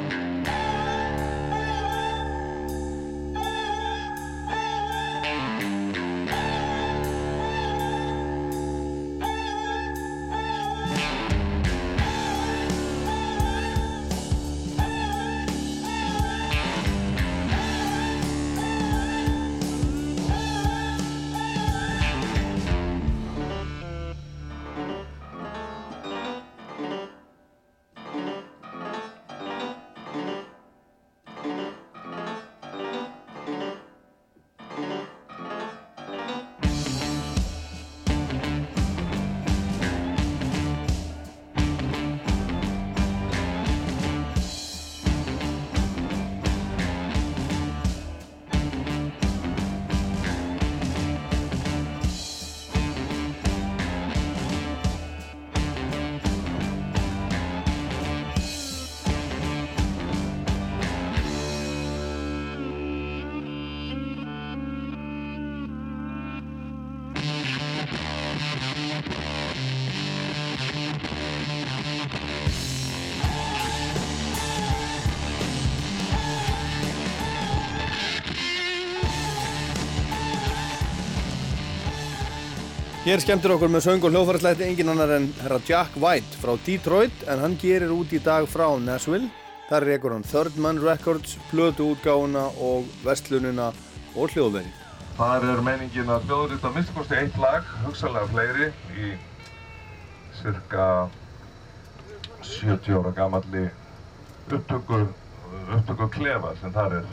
[83.10, 87.24] Hér skemmtir okkur með söng og hljóðfærslætti engin annar en herra Jack White frá Detroit
[87.26, 89.26] en hann gerir út í dag frá Nashville.
[89.66, 93.72] Þar rekur hann Third Man Records, plötu útgáfuna og vestlunina
[94.14, 94.76] og hljóðverið.
[95.16, 99.10] Þar er meiningin að hljóðrita að minnst kosti eitt lag, hugsalega fleiri, í
[100.38, 100.86] cirka
[102.46, 103.64] 70 ára gamalli
[104.46, 105.02] upptöku,
[105.80, 107.10] upptöku klefa sem þar er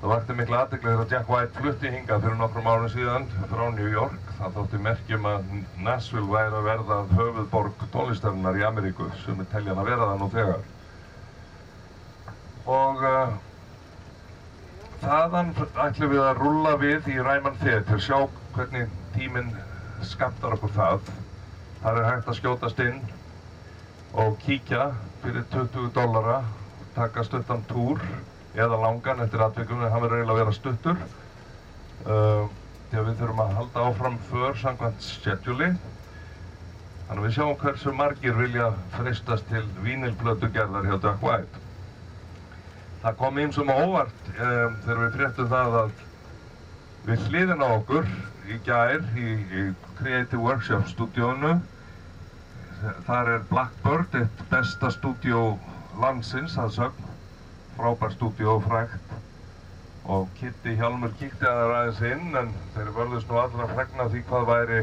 [0.00, 3.88] Það vakti miklu aðdegli þegar Jack White flutti hingað fyrir nokkrum árum síðan frá New
[3.92, 4.30] York.
[4.38, 5.50] Það þótti merkjum að
[5.88, 10.28] Nashville væri að verða höfuðborg tónlistarinnar í Ameríku sem er teljan að vera það nú
[10.36, 10.62] þegar.
[12.78, 13.36] Og uh,
[15.04, 15.52] þaðan
[15.84, 18.24] ætlum við að rúlla við í Ræman Theatre, sjá
[18.56, 19.52] hvernig tíminn
[20.14, 21.14] skamtar okkur það.
[21.84, 23.04] Það er hægt að skjótast inn
[24.24, 26.40] og kíkja fyrir 20 dollara,
[26.96, 28.00] taka stuttan túr
[28.54, 31.02] eða langan eftir atvikum en hann verður eiginlega að vera stuttur.
[32.00, 32.46] Uh,
[32.90, 35.66] því að við þurfum að halda áfram för samkvæmt schedule
[37.10, 41.62] þannig að við sjáum hversu margir vilja freistast til vínilblötu gerðar hjá Jack White.
[43.02, 45.92] Það kom ímsum á óvart um, þegar við fréttum það að
[47.06, 48.10] við hliðin á okkur
[48.50, 49.62] í gær í, í
[50.00, 51.54] Creative Workshop stúdíónu
[53.06, 55.44] þar er Blackbird eitt besta stúdíó
[56.00, 57.09] landsins að sögn
[57.80, 59.16] frábær stúdíó frægt.
[60.04, 64.22] Og Kitty Hjálmur kíkti að það aðeins inn en þeir vörðust nú allra fregna því
[64.28, 64.80] hvað væri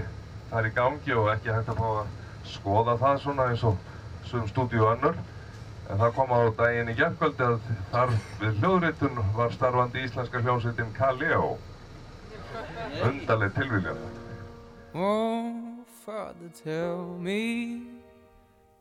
[0.51, 2.11] þar í gangi og ekki hægt að fá að
[2.47, 3.81] skoða það svona eins og
[4.29, 5.17] sem stúdíó önnur.
[5.87, 10.93] En það kom á daginn í gerðkvöldi að þar við hljóðritun var starfandi íslenska hljómsveitin
[10.97, 11.57] Kaleo.
[13.03, 13.99] Undarleg tilvíljað
[14.95, 17.83] Oh, Father, tell me,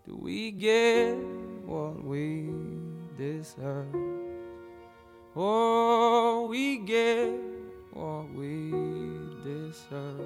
[0.07, 1.19] do we get
[1.67, 2.86] what we
[3.17, 3.95] deserve?
[5.35, 7.33] Oh, we get
[7.93, 8.71] what we
[9.45, 10.21] deserve.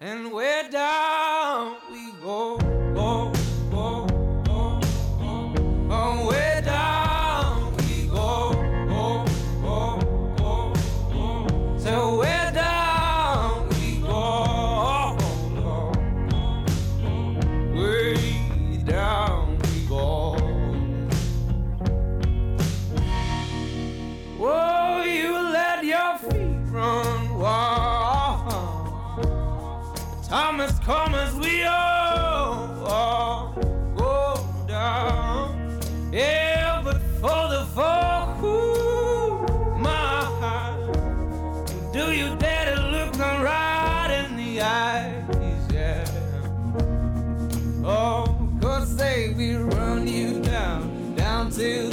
[0.00, 2.58] And where down we go,
[2.94, 3.32] go,
[30.84, 33.54] come as we all, all
[33.96, 35.80] go down.
[36.12, 39.46] Yeah, but for the folk who
[39.78, 40.92] my heart,
[41.92, 45.72] do you dare to look them right in the eyes?
[45.72, 46.04] Yeah.
[47.84, 51.91] Oh, cause they will run you down, down to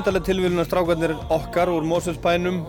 [0.00, 2.62] undarlega tilvílun að strákarnir okkar úr Moselsbænum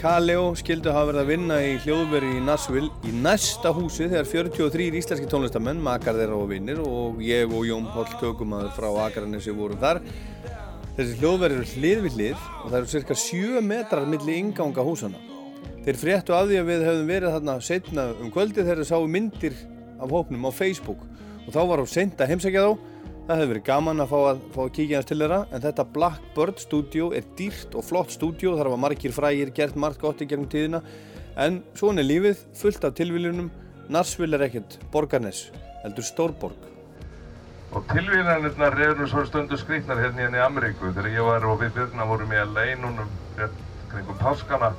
[0.00, 4.88] Kaleo skildu hafa verið að vinna í hljóðveri í Nashville í næsta húsi þegar 43
[4.98, 9.78] íslenski tónlistamenn, makar þeirra og vinnir og ég og Jón Páll Tökumaður frá Akranessi vorum
[9.78, 10.00] þar.
[10.96, 15.22] Þessi hljóðveri eru hlið við hlið og það eru cirka 7 metrar milli inganga húsana.
[15.86, 19.06] Þeir fréttu af því að við hefðum verið þarna setna um kvöldið þegar þeir sáu
[19.06, 19.62] myndir
[20.02, 21.06] af hópnum á Facebook
[21.46, 22.95] og þá var á seint að heimsækja þá
[23.26, 25.84] Það hefði verið gaman að fá að, fá að kíkja hans til þeirra en þetta
[25.96, 30.28] Blackbird stúdíó er dýrt og flott stúdíó, þar var margir frægir gert margt gott í
[30.30, 30.78] gegnum tíðina
[31.42, 33.48] en svona er lífið fullt af tilviljunum.
[33.90, 35.48] Narsvill er ekkert borgarnes
[35.82, 36.68] heldur stórborg.
[37.74, 40.92] Og tilvíðanirnar eru svo stundu skrýtnar hérna í Ameríku.
[40.94, 42.68] Þegar ég var og við Birna vorum í LA
[43.40, 43.58] rétt
[43.90, 44.70] kringum páskana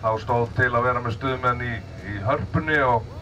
[0.00, 1.76] þá stóð til að vera með stuðmenn í,
[2.08, 3.14] í hörpunni og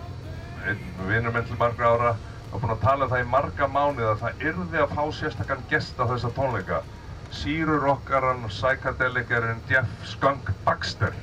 [0.67, 2.17] einn vinnur minn til margra ára
[2.53, 5.67] var búinn að tala um það í marga mánuði að það yrði að fá sérstakann
[5.71, 6.83] gest á þessa tónleika
[7.31, 11.15] sírurokkaran og psychedelicarinn Jeff Skunk Baxter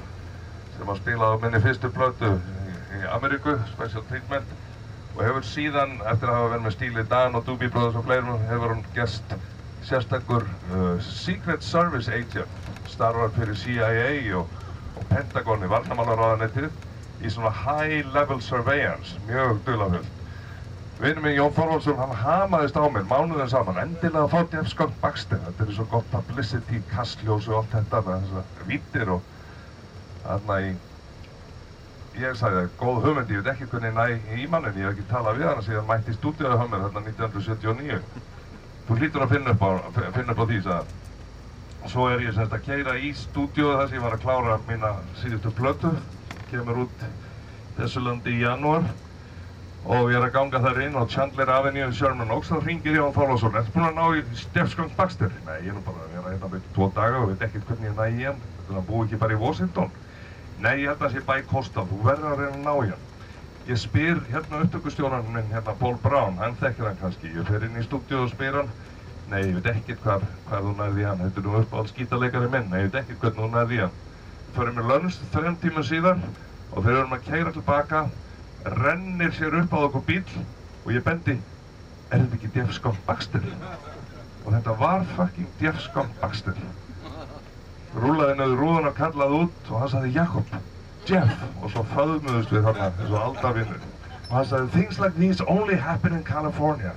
[0.75, 4.53] sem var spilað á minni fyrstu plötu í, Ameríku, Special Treatment
[5.13, 8.47] og hefur síðan, eftir að hafa verið með Steely Dan og Doobie Brothers og fleirum,
[8.49, 9.35] hefur hann gest
[9.85, 14.09] sérstakur uh, Secret Service Agent, starfar fyrir CIA
[14.39, 14.49] og,
[14.97, 16.71] og Pentagon í varnamálaráðanettið
[17.23, 20.22] í svona High Level Surveillance, mjög dulafullt.
[21.03, 24.93] Vinnum minn Jón Þorvaldsson, hann hamaðist á mér mánuðin saman, endilega að fá Jeff Skunk
[25.01, 29.25] Baxter, þetta er svo gott publicity, kastljós og allt þetta með þessar vítir og
[30.23, 30.69] þarna í
[32.23, 35.05] ég sagði það, góð hugmynd, ég veit ekki hvernig næ í mannin, ég hef ekki
[35.11, 38.01] talað við hana síðan mætti í stúdíóðu hjá mér þarna 1979.
[38.87, 39.71] Þú hlýtur að finna upp á,
[40.15, 40.99] finna upp á því, sagði hann.
[41.91, 44.97] Svo er ég semst að keira í stúdíóðu þar sem ég var að klára mína
[45.19, 45.97] síðustu plötu,
[46.47, 47.09] kemur út
[47.75, 48.87] þessu landi í janúar
[49.83, 52.95] og ég er að ganga þar inn á Chandler Avenue í Sherman Oaks, þá ringir
[52.95, 55.33] Jón Þorlásson, ertu búinn að ná í Skunk Baxter?
[55.47, 57.67] Nei, ég er nú bara, ég er að hérna með tvo daga og veit ekkert
[57.67, 59.91] hvernig ég næ í hann, þetta er að búi ekki bara í Washington.
[60.63, 62.93] Nei, ég held að það sé bæ Kostal, þú verður að reyna að ná í
[62.93, 63.09] hann.
[63.67, 67.31] Ég spyr hérna upptökustjóran minn, hérna Paul Brown, hann þekkir hann kannski.
[67.31, 68.71] Ég fer inn í stúdíu og spyr hann.
[69.31, 71.21] Nei, ég veit ekkert hvað, hvað þú nærði í hann.
[71.23, 72.67] Þetta er nú uppáhald skítalegari minn.
[72.71, 73.95] Nei, ég veit ekkert hvernig þú nærði í hann.
[74.57, 78.01] Förum við lönns þrejum tíma síðan og þegar við erum að kæra tilbaka,
[78.63, 80.23] rennir sér upp á okkur bíl
[80.83, 81.37] og ég bendi,
[82.11, 83.43] er þetta ekki Scott Baxter?
[84.45, 86.55] Og þetta var fucking Scott Baxter.
[87.93, 90.55] Rúlaði niður rúðun og kallaði út og hann sagði Jakob,
[91.07, 91.43] Jeff.
[91.61, 93.83] Og svo föðmuðust við þarna eins og aldavinnur
[94.29, 96.95] og hann sagði Things like these only happen in California.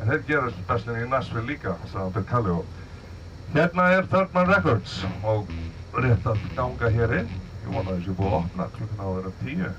[0.00, 4.52] En þeir gerast bestin í Nashville líka sagði Bill Calli og hérna er Third Man
[4.52, 5.50] Records og
[5.98, 7.38] rétt að ganga hér inn.
[7.64, 9.72] Ég vona að þessu búið að opna klukkan á vera tíu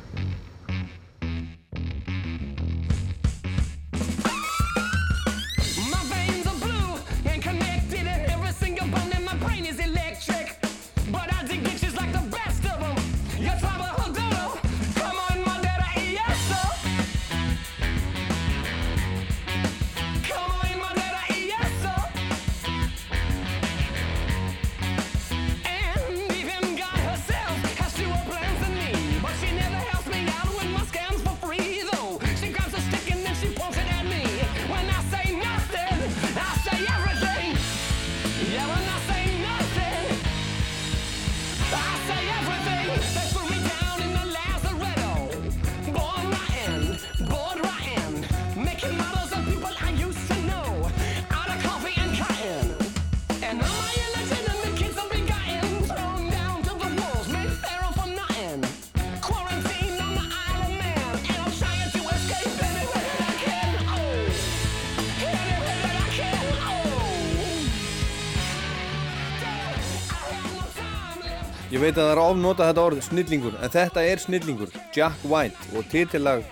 [71.81, 75.71] Ég veit að það er ofnota þetta orð snillingur, en þetta er snillingur, Jack White
[75.73, 76.43] og titillag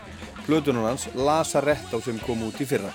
[0.48, 2.90] plötunar hans Lazaretto sem kom út í fyrra.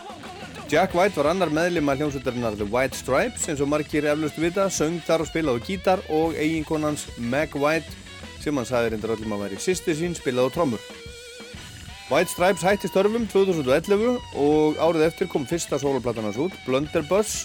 [0.66, 4.66] Jack White var annar meðlum að hljómsveitarinnar The White Stripes eins og margir eflaust vita,
[4.66, 7.94] söng þar og spilaði gítar og eiginkonans Meg White
[8.42, 10.92] sem hann sagði reyndar öllum að væri sýsti sín spilaði trommur.
[12.10, 17.44] White Stripes hætti störfum 2011 og árið eftir kom fyrsta soloplatan hans út, Blunderbuss,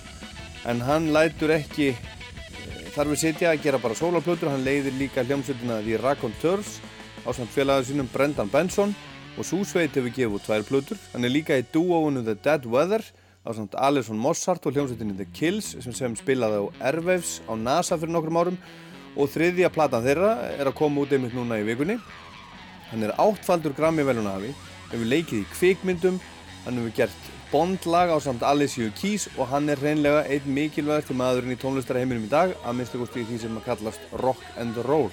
[0.65, 1.93] en hann lætur ekki
[2.99, 4.49] þar við sitja að gera bara sólarplötur.
[4.51, 6.81] Hann leiðir líka hljómsveitina The Raconteurs
[7.23, 8.91] á samt félagar sínum Brendan Benson.
[9.39, 10.99] Og svo sveit hefur gefið út tvær plötur.
[11.13, 13.05] Hann er líka í dúóinu The Dead Weather
[13.47, 17.95] á samt Alison Mossart og hljómsveitinni The Kills sem sem spilaði á Airwaves á NASA
[17.95, 18.59] fyrir nokkrum árum.
[19.15, 21.95] Og þriðja platan þeirra er að koma út einmitt núna í vikunni.
[22.91, 24.51] Hann er áttfaldur Grammy velunahafi
[24.91, 26.19] hefur leikið í kvikmyndum
[26.65, 31.55] hann hefur gert Bond-lag á samt Alicia Keys og hann er reynlega einn mikilvægast maðurinn
[31.55, 35.09] í tónlistarheiminum í dag að minnstu kosti í því sem að kallast rock and roll.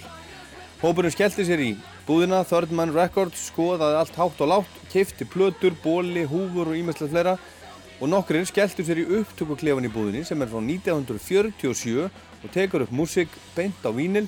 [0.82, 1.70] Hópurinn skellti sér í
[2.04, 7.14] búðina Third Man Records, skoðaði allt hátt og látt, keifti plötur, bóli, húfur og ímestlega
[7.14, 7.36] fleira
[7.96, 12.92] og nokkurinn skelltu sér í upptökuklefan í búðinni sem er frá 1947 og tekur upp
[12.92, 14.26] músík beint á vínil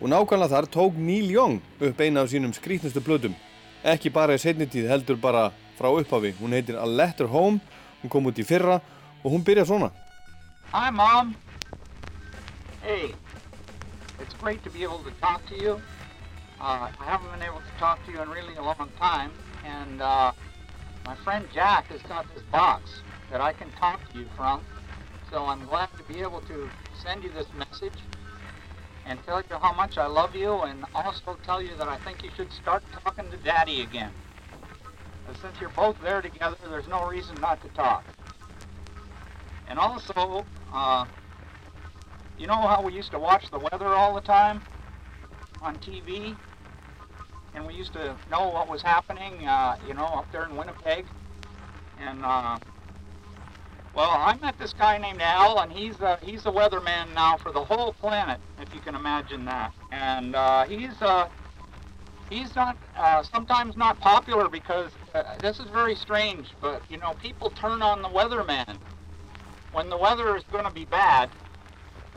[0.00, 3.38] og nákvæmlega þar tók Neil Young upp eina af sínum skrítnustu plötum.
[3.86, 6.34] Ekki bara í setni tíð heldur bara frá upphafi.
[6.40, 7.60] Hún heitir A Letter Home,
[8.02, 8.80] hún kom út í fyrra
[9.22, 9.90] og hún byrjar svona.
[10.72, 11.34] Hi, Mom.
[12.82, 13.14] Hey,
[14.20, 15.80] it's great to be able to talk to you.
[16.60, 19.30] Uh, I haven't been able to talk to you in really a long time,
[19.64, 20.32] and uh,
[21.04, 24.60] my friend Jack has got this box that I can talk to you from.
[25.30, 26.70] So I'm glad to be able to
[27.02, 27.98] send you this message
[29.06, 32.22] and tell you how much I love you, and also tell you that I think
[32.22, 34.12] you should start talking to Daddy again.
[35.26, 38.04] And since you're both there together, there's no reason not to talk.
[39.68, 41.06] And also, uh,
[42.38, 44.60] you know how we used to watch the weather all the time
[45.62, 46.36] on TV?
[47.54, 51.06] And we used to know what was happening, uh, you know, up there in Winnipeg.
[52.00, 52.58] And, uh,
[53.94, 57.52] well, I met this guy named Al, and he's uh, he's the weatherman now for
[57.52, 59.72] the whole planet, if you can imagine that.
[59.92, 61.28] And uh, he's uh,
[62.28, 67.14] he's not uh, sometimes not popular because uh, this is very strange, but you know,
[67.14, 68.78] people turn on the weatherman
[69.72, 71.30] when the weather is going to be bad.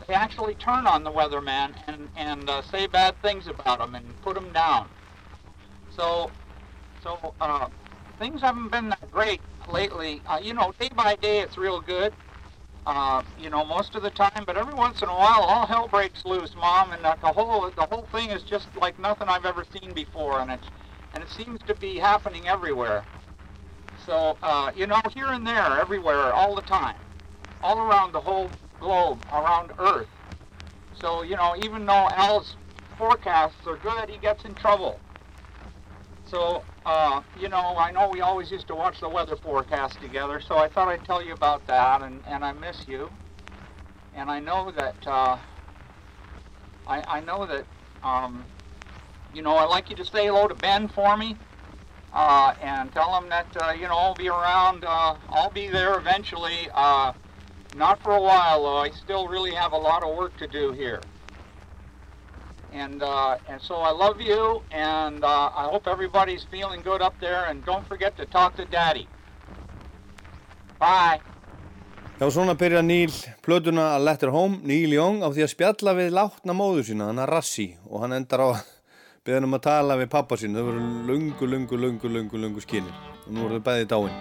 [0.08, 4.22] They actually turn on the weatherman and and uh, say bad things about him and
[4.24, 4.90] put him down.
[5.96, 6.32] So,
[7.04, 7.68] so uh,
[8.20, 10.22] things haven't been that great lately.
[10.28, 12.14] Uh, you know, day by day it's real good.
[12.86, 15.90] Uh, you know, most of the time, but every once in a while, all hell
[15.90, 19.66] breaks loose, Mom, and the whole the whole thing is just like nothing I've ever
[19.66, 20.70] seen before, and it's
[21.18, 23.04] and it seems to be happening everywhere.
[24.06, 26.96] So, uh, you know, here and there, everywhere, all the time,
[27.64, 30.10] all around the whole globe, around Earth.
[30.94, 32.56] So, you know, even though Al's
[33.00, 35.00] forecasts are good, he gets in trouble.
[36.28, 40.40] So, uh, you know, I know we always used to watch the weather forecast together,
[40.40, 43.10] so I thought I'd tell you about that, and, and I miss you.
[44.16, 45.40] And I know that, uh,
[46.86, 47.66] I, I know that,
[48.04, 48.46] um,
[49.34, 51.36] you know, I'd like you to say hello to Ben for me,
[52.14, 55.98] uh, and tell him that, uh, you know, I'll be around, uh, I'll be there
[55.98, 57.14] eventually, uh,
[57.76, 58.78] not for a while, though.
[58.78, 61.02] I still really have a lot of work to do here.
[62.74, 67.16] And, uh, and so I love you, and uh, I hope everybody's feeling good up
[67.20, 69.08] there, and don't forget to talk to Daddy.
[70.80, 71.20] Bye.
[72.20, 73.12] Já, svona byrja Neil
[73.42, 77.30] plötuna Letter Home, Neil Young, á því að spjalla við látna móður sína, hann að
[77.30, 78.50] Rassi, og hann endar á
[79.28, 82.62] beða hann um að tala við pappa sín, þau voru lungu, lungu, lungu, lungu, lungu
[82.64, 82.94] skinir,
[83.26, 84.14] og nú voru þau bæði dáin.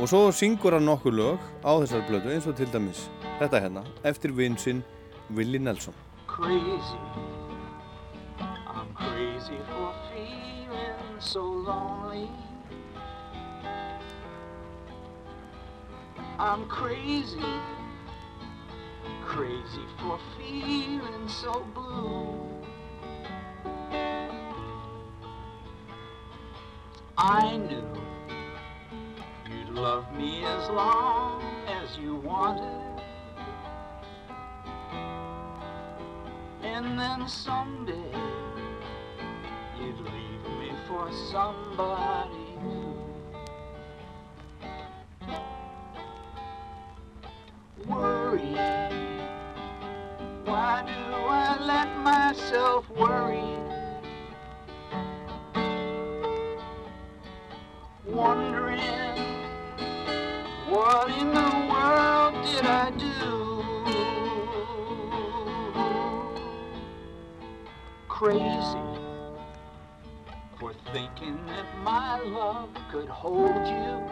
[0.00, 3.04] Og svo syngur hann nokkur lög á þessar plötu, eins og til dæmis
[3.42, 4.80] þetta hérna, eftir vinsinn
[5.36, 5.92] Willie Nelson.
[6.26, 7.02] Crazy.
[8.40, 12.30] I'm crazy for feeling so lonely.
[16.38, 17.52] I'm crazy.
[19.26, 22.58] Crazy for feeling so blue.
[27.20, 27.84] I knew
[29.50, 33.02] you'd love me as long as you wanted.
[36.62, 38.14] And then someday
[39.80, 42.94] you'd leave me for somebody new.
[47.84, 48.54] Worry.
[50.44, 53.67] Why do I let myself worry?
[58.08, 58.80] Wondering
[60.70, 63.62] what in the world did I do?
[68.08, 68.78] Crazy
[70.58, 74.02] for thinking that my love could hold you.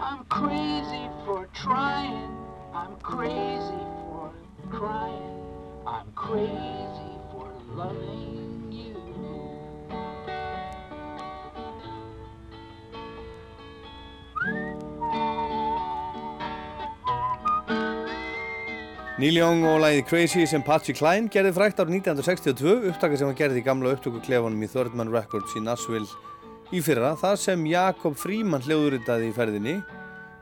[0.00, 2.36] I'm crazy for trying.
[2.72, 4.32] I'm crazy for
[4.70, 5.42] crying.
[5.84, 8.67] I'm crazy for loving
[19.18, 23.38] Neil Young og lagið Crazy sem Patsy Cline gerði frækt árið 1962, upptaka sem hann
[23.40, 26.06] gerði í gamla upptökuklefanum í Third Man Records í Nashville
[26.70, 29.74] í fyrra, þar sem Jakob Fríman hljóðuritaði í ferðinni,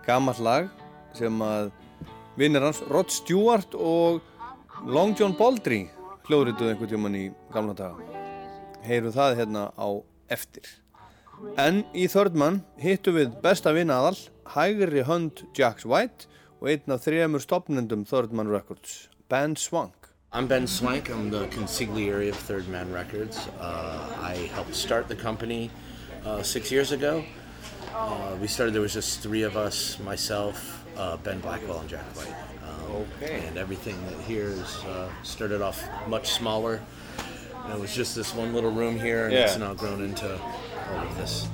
[0.04, 0.68] gammalt lag
[1.16, 1.70] sem að
[2.36, 4.20] vinnir hans Rod Stewart og
[4.84, 5.86] Long John Baldry
[6.28, 7.24] hljóðurituði einhvern tjóman í
[7.56, 8.20] gamla daga.
[8.84, 9.88] Heyrum það hérna á
[10.28, 10.68] eftir.
[11.56, 14.18] En í Man hittu við besta vinnaðal,
[14.52, 16.28] hægri hönd Jacks White
[16.60, 19.92] og einn af þremur stopnendum Third Man Records, Ben Swank.
[20.32, 21.08] I'm Ben Swank.
[21.10, 23.38] I'm the consigliere of Third Man Records.
[23.60, 25.70] Uh, I helped start the company
[26.24, 27.24] uh, six years ago.
[27.94, 32.04] Uh, we started, there was just three of us, myself, uh, Ben Blackwell, and Jack
[32.16, 32.34] White.
[32.62, 33.42] Um, Okay.
[33.48, 36.80] And everything that here is uh, started off much smaller.
[37.64, 40.98] And it was just this one little room here, and it's now grown into all
[41.06, 41.48] of this.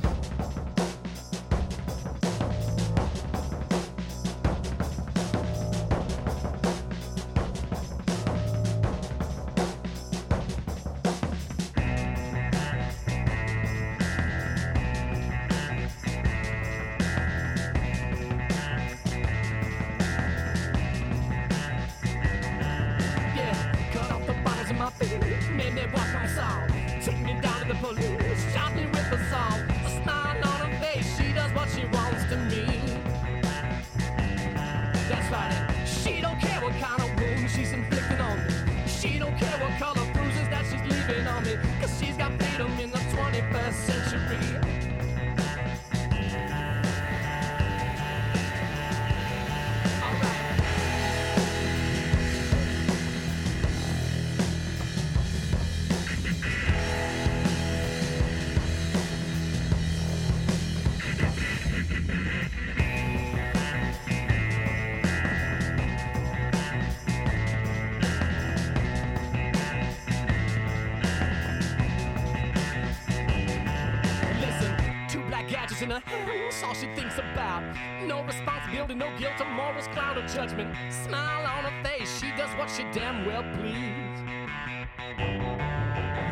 [79.24, 80.74] A morals cloud of judgment.
[80.90, 84.18] Smile on her face, she does what she damn well please.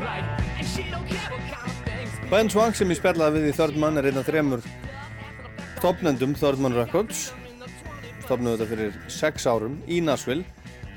[0.01, 0.27] Right,
[0.59, 2.31] and she don't care what kind of things.
[2.31, 4.65] Ben Swank sem ég spjallaði við í Third Man er einn af þremur
[5.79, 7.31] stopnendum Third Man Records
[8.27, 10.45] stopnuðu þetta fyrir sex árum í Nashville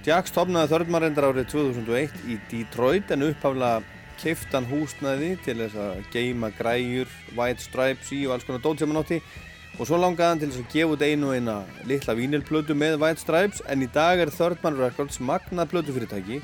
[0.04, 3.82] Jack stopnaði þörðmann reyndar árið 2001 í Detroit en upphaflega
[4.20, 8.92] keiftan húsnæði til þess að geima græjur, white stripes í og alls konar dót sem
[8.92, 9.22] hann átti
[9.80, 11.56] og svo langaði hann til þess að gefa út einu og eina
[11.90, 16.42] litla vínilplötu með white stripes en í dag er Third Records magnað plötufyrirtæki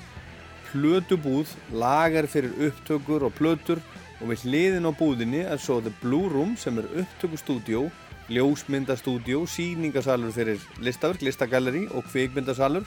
[0.69, 3.81] plötubúð, lagar fyrir upptökur og plötur
[4.19, 7.87] og við hliðin á búðinni er svo The Blue Room sem er upptökustúdjó,
[8.29, 12.85] ljósmyndastúdjó, síningasalur fyrir listaverk, listagalleri og kvikmyndasalur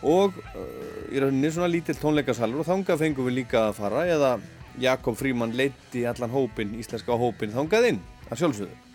[0.00, 4.36] og uh, í rauninni svona lítill tónleikasalur og þangað fengum við líka að fara eða
[4.80, 8.89] Jakob Fríman leiti allan hópin, íslenska hópin þangað inn að sjálfsögðu.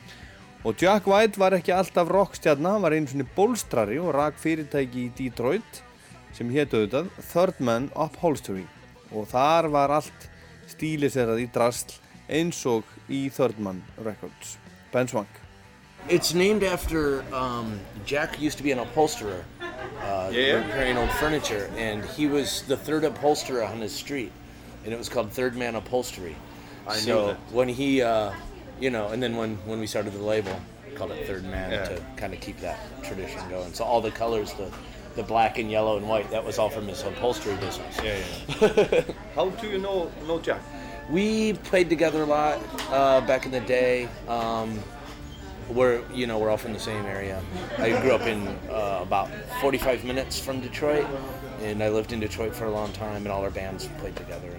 [0.66, 5.04] Og Jack White var ekki alltaf rockstjarnar, hann var einu svona bólstrari og rak fyrirtæki
[5.06, 5.82] í Detroit
[6.34, 8.64] sem hétu auðvitað Third Man Upholstery
[9.14, 10.26] og þar var allt
[10.72, 11.94] stíliserað í drasl
[12.34, 14.56] eins og í Third Man Records.
[14.92, 15.30] Ben Swank.
[16.10, 20.66] It's named after um, Jack used to be an upholsterer, uh, Yeah.
[20.66, 24.32] repairing old furniture, and he was the third upholsterer on his street,
[24.84, 26.36] and it was called Third Man Upholstery.
[26.88, 27.38] I so knew that.
[27.54, 28.32] when he, uh,
[28.80, 30.60] you know, and then when when we started the label,
[30.96, 31.86] called it Third Man Yeah.
[31.90, 33.74] to kind of keep that tradition going.
[33.74, 34.72] So all the colors, the
[35.16, 37.98] the black and yellow and white, that was all from his upholstery business.
[38.04, 38.18] Yeah,
[38.62, 39.02] yeah.
[39.36, 40.62] How do you know know Jack?
[41.10, 42.60] We played together a lot
[42.90, 44.10] uh, back in the day.
[44.28, 44.80] Um,
[45.70, 47.42] we're you know we're all from the same area.
[47.78, 49.30] I grew up in uh, about
[49.62, 51.08] 45 minutes from Detroit,
[51.62, 54.50] and I lived in Detroit for a long time, and all our bands played together.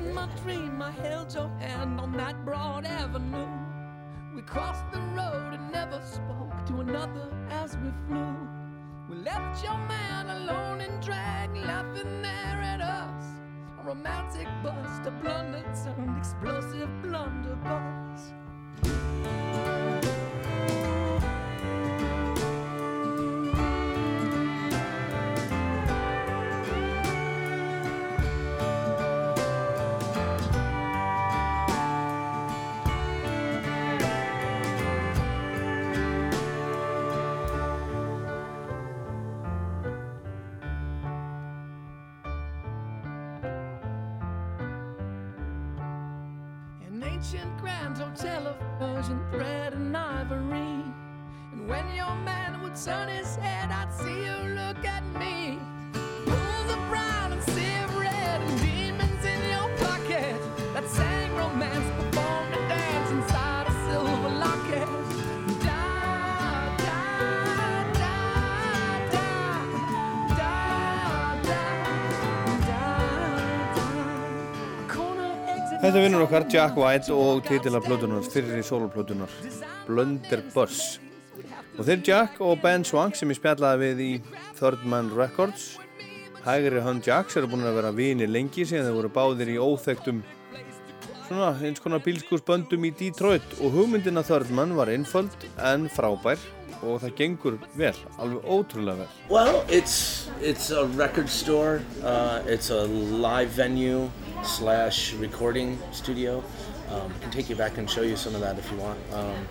[0.00, 3.46] In my dream, I held your hand on that broad avenue.
[4.34, 8.48] We crossed the road and never spoke to another as we flew.
[9.10, 13.24] We left your man alone and drag, laughing there at us.
[13.78, 17.99] A romantic bust, a blunder turned explosive blunderbuss.
[75.90, 79.32] Þetta vinnur okkar Jack White og titila plötunar, fyrri soloplötunar
[79.88, 81.00] Blunderbuss
[81.74, 84.10] og þeir Jack og Ben Swank sem ég spjallaði við í
[84.60, 85.64] Third Man Records
[86.44, 90.22] Hægri hönd Jacks eru búin að vera vini lengi síðan þeir voru báðir í óþektum
[91.24, 96.38] svona eins konar bílskúsböndum í Detroit og hugmyndina Third Man var einföld en frábær
[96.86, 101.82] og það gengur vel, alveg ótrúlega vel Well, it's it's a record store.
[101.98, 104.06] Uh, it's a live venue
[104.42, 106.42] slash recording studio.
[106.90, 108.98] Um, I can take you back and show you some of that if you want.
[109.12, 109.46] Um,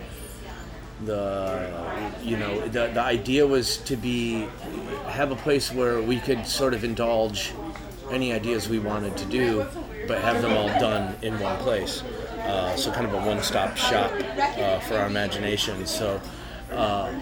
[1.04, 4.46] the you know the the idea was to be
[5.06, 7.52] have a place where we could sort of indulge
[8.10, 9.64] any ideas we wanted to do,
[10.06, 12.02] but have them all done in one place.
[12.40, 15.86] Uh, so kind of a one-stop shop uh, for our imagination.
[15.86, 16.20] So.
[16.72, 17.12] Uh,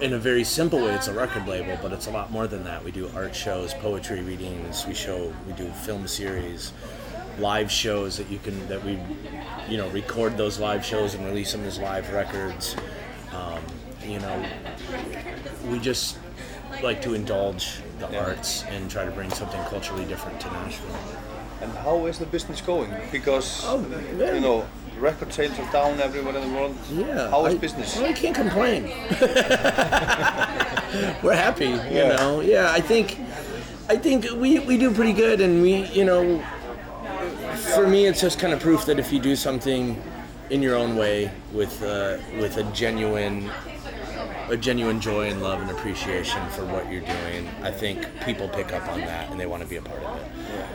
[0.00, 2.64] in a very simple way, it's a record label, but it's a lot more than
[2.64, 2.82] that.
[2.82, 4.86] We do art shows, poetry readings.
[4.86, 6.72] We show, we do film series,
[7.38, 8.98] live shows that you can that we,
[9.68, 12.76] you know, record those live shows and release them as live records.
[13.32, 13.60] Um,
[14.06, 14.44] you know,
[15.68, 16.18] we just
[16.82, 18.24] like to indulge the Yeah.
[18.24, 20.96] arts and try to bring something culturally different to Nashville.
[21.62, 22.92] And how is the business going?
[23.10, 23.80] Because Oh,
[24.34, 24.66] you know,
[24.98, 26.76] record sales are down everywhere in the world.
[26.92, 27.30] Yeah.
[27.30, 27.96] How is I- business?
[27.96, 28.84] Well, I can't complain.
[31.22, 32.16] We're happy, you Yeah.
[32.16, 32.40] know.
[32.40, 33.18] Yeah, I think,
[33.88, 36.42] I think we, we do pretty good, and we, you know,
[37.56, 40.02] for me, it's just kind of proof that if you do something
[40.50, 43.50] in your own way with uh, with a genuine
[44.48, 48.72] a genuine joy and love and appreciation for what you're doing, I think people pick
[48.72, 50.30] up on that and they want to be a part of it.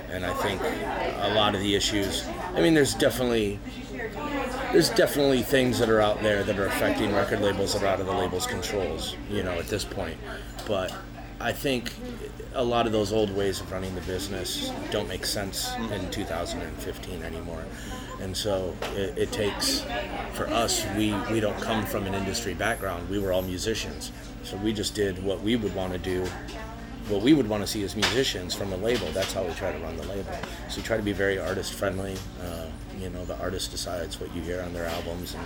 [0.09, 3.59] And I think a lot of the issues, I mean, there's definitely
[4.73, 7.99] there's definitely things that are out there that are affecting record labels that are out
[7.99, 10.17] of the label's controls, you know, at this point.
[10.67, 10.93] But
[11.39, 11.93] I think
[12.53, 17.23] a lot of those old ways of running the business don't make sense in 2015
[17.23, 17.63] anymore.
[18.19, 19.85] And so it, it takes,
[20.33, 23.09] for us, we, we don't come from an industry background.
[23.09, 24.11] We were all musicians.
[24.43, 26.25] So we just did what we would want to do
[27.09, 29.07] what we would want to see as musicians from a label.
[29.07, 30.33] That's how we try to run the label.
[30.69, 32.15] So we try to be very artist friendly.
[32.41, 32.67] Uh,
[32.99, 35.43] you know, the artist decides what you hear on their albums and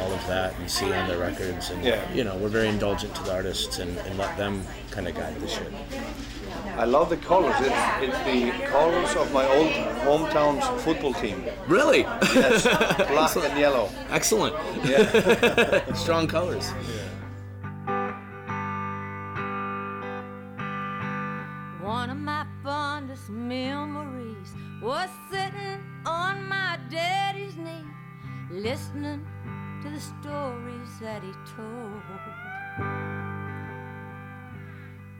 [0.00, 1.70] all of that, and see on their records.
[1.70, 2.02] And Yeah.
[2.12, 5.38] you know, we're very indulgent to the artists and, and let them kind of guide
[5.40, 5.70] the shit.
[6.78, 7.56] I love the colors.
[7.58, 9.72] It's, it's the colors of my old
[10.06, 11.44] hometown's football team.
[11.66, 12.02] Really?
[12.02, 12.62] Yes,
[13.08, 13.90] black and yellow.
[14.10, 14.54] Excellent.
[14.84, 15.92] Yeah.
[15.94, 16.70] Strong colors.
[21.82, 27.86] One of my fondest memories was sitting on my daddy's knee,
[28.52, 29.26] listening
[29.82, 32.47] to the stories that he told.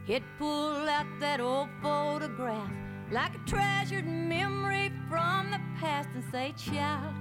[0.09, 2.71] He'd pull out that old photograph
[3.11, 7.15] like a treasured memory from the past and say, Child,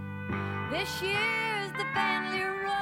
[0.71, 2.77] this year's the family Rose.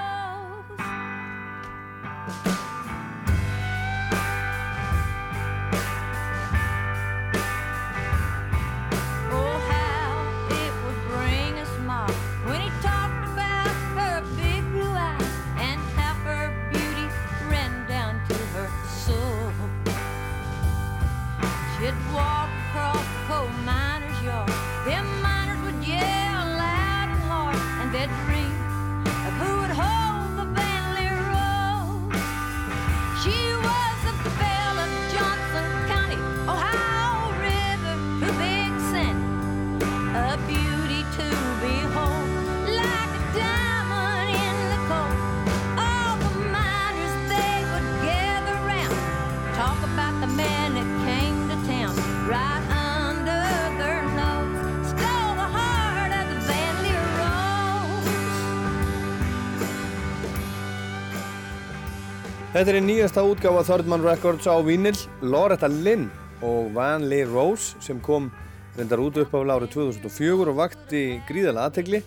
[62.55, 66.05] Þetta er nýjasta útgáfa Man Records á Vinyl, Loretta Lynn
[66.41, 68.29] og Van Lee Rose sem kom
[68.77, 71.99] reyndar út uppáfla árið 2004 og vakti gríðarlega aðtegli.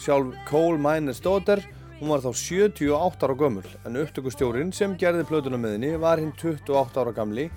[0.00, 1.60] Sjálf Cole Miners Daughter,
[2.00, 6.32] hún var þá 78 ára gömul en upptökustjórin sem gerði plötuna með henni var hinn
[6.32, 7.50] 28 ára gamli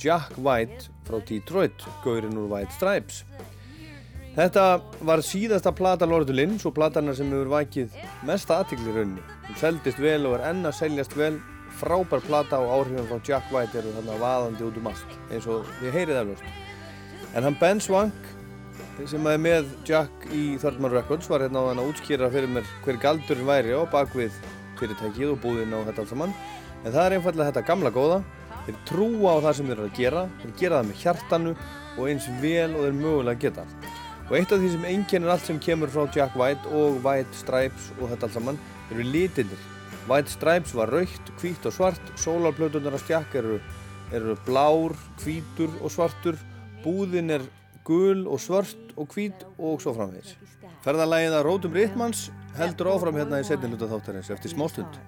[0.00, 3.26] Jack White frá Detroit, gaurinn úr White Stripes.
[4.32, 4.64] Þetta
[5.04, 9.30] var síðasta plata Loretta Lynn, svo platanar sem hefur vakið mesta aðtegli í rauninni.
[9.44, 11.34] Hún seldist vel og er enn að seljast vel,
[11.80, 15.68] frábær plata og áhrifin frá Jack White eru þarna vaðandi út um allt, eins og
[15.80, 16.60] við heyrið eflaust.
[17.34, 18.30] En hann Ben Swank,
[19.08, 22.50] sem er með Jack í Third Man Records, var hérna á hann að útskýra fyrir
[22.52, 24.36] mér hver galdurinn væri á bakvið
[24.80, 26.36] fyrirtækið og búðinn á þetta allt saman.
[26.84, 28.20] En það er einfallega þetta gamla góða,
[28.66, 31.56] þeir trúa á það sem þeir eru að gera, þeir gera það með hjartanu
[31.96, 33.66] og eins vel og þeir mögulega geta.
[34.30, 37.90] Og eitt af því sem einkennir allt sem kemur frá Jack White og White Stripes
[37.98, 38.60] og þetta allt saman
[38.90, 39.68] eru litirnir.
[40.10, 43.60] White Stripes var raukt, hvítt og svart, sólarplötunar af Jack eru,
[44.10, 46.34] eru blár, hvítur og svartur,
[46.82, 47.44] búðin er
[47.86, 50.34] gul og svart og hvít og svo framvegis.
[50.82, 52.24] Ferðalægið að Rótum Rittmanns
[52.58, 54.98] heldur áfram hérna í setni hluta þáttarins eftir smástund.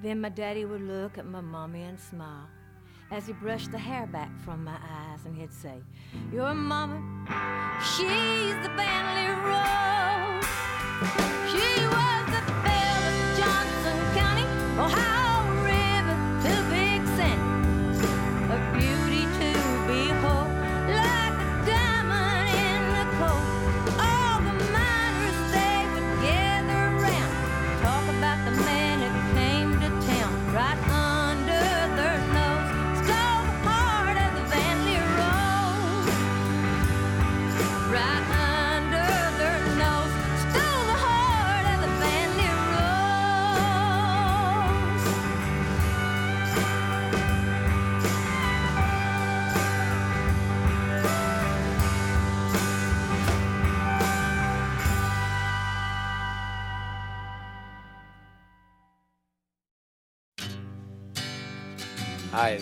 [0.00, 2.48] Then my daddy would look at my mommy and smile
[3.10, 5.82] as he brushed the hair back from my eyes and he'd say,
[6.32, 7.02] Your mama,
[7.82, 8.97] she's the Bentley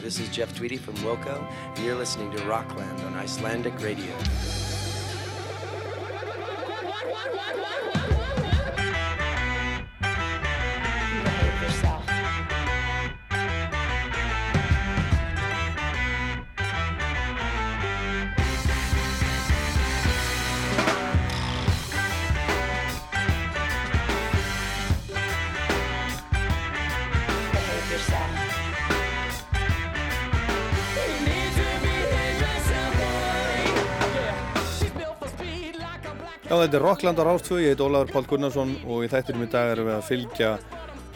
[0.07, 1.45] this is Jeff Tweedy from Wilco,
[1.75, 4.15] and you're listening to Rockland on Icelandic Radio.
[36.63, 39.73] Þetta er Rockland á Rástfö, ég heit Ólafur Pál Gunnarsson og í þættinum í dag
[39.73, 40.51] erum við að fylgja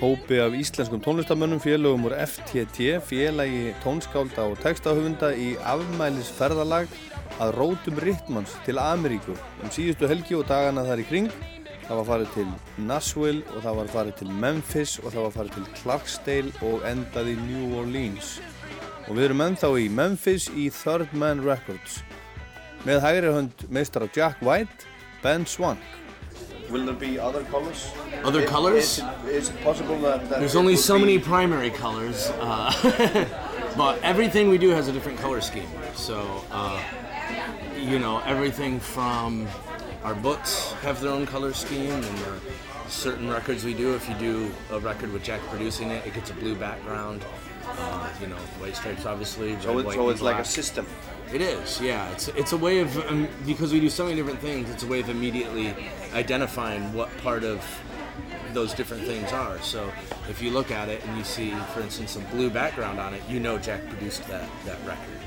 [0.00, 6.90] hópi af íslenskum tónlistamönnum félögum úr FTT, félagi tónskálda og textahöfunda í afmælisferðalag
[7.40, 11.32] að rótum Rittmanns til Ameríku um síðustu helgi og dagana þar í kring.
[11.86, 12.46] Það var farið til
[12.90, 17.32] Nashville og það var farið til Memphis og það var farið til Clarksdale og endað
[17.32, 18.38] í New Orleans.
[19.08, 22.02] Og við erum ennþá í Memphis í Third Man Records
[22.86, 24.86] með hægri hönd meistara Jack White,
[25.22, 25.78] Ben Swank.
[26.70, 27.90] Will there be other colors?
[28.24, 28.84] Other colors?
[28.84, 31.70] Is it, is it possible that, that There's it only would so be- many primary
[31.70, 33.24] colors, uh,
[33.76, 35.68] but everything we do has a different color scheme.
[35.94, 36.80] So, uh,
[37.76, 39.48] you know, everything from
[40.04, 42.34] our books have their own color scheme, and there
[42.88, 43.94] certain records we do.
[43.94, 47.24] If you do a record with Jack producing it, it gets a blue background.
[47.66, 49.58] Uh, you know, white stripes, obviously.
[49.60, 50.46] So, red, it, white, so and it's like a black.
[50.46, 50.86] system.
[51.32, 52.10] It is, yeah.
[52.10, 54.68] It's it's a way of um, because we do so many different things.
[54.68, 55.74] It's a way of immediately
[56.12, 57.64] identifying what part of
[58.52, 59.60] those different things are.
[59.62, 59.92] So
[60.28, 63.22] if you look at it and you see, for instance, a blue background on it,
[63.28, 65.20] you know Jack produced that that record.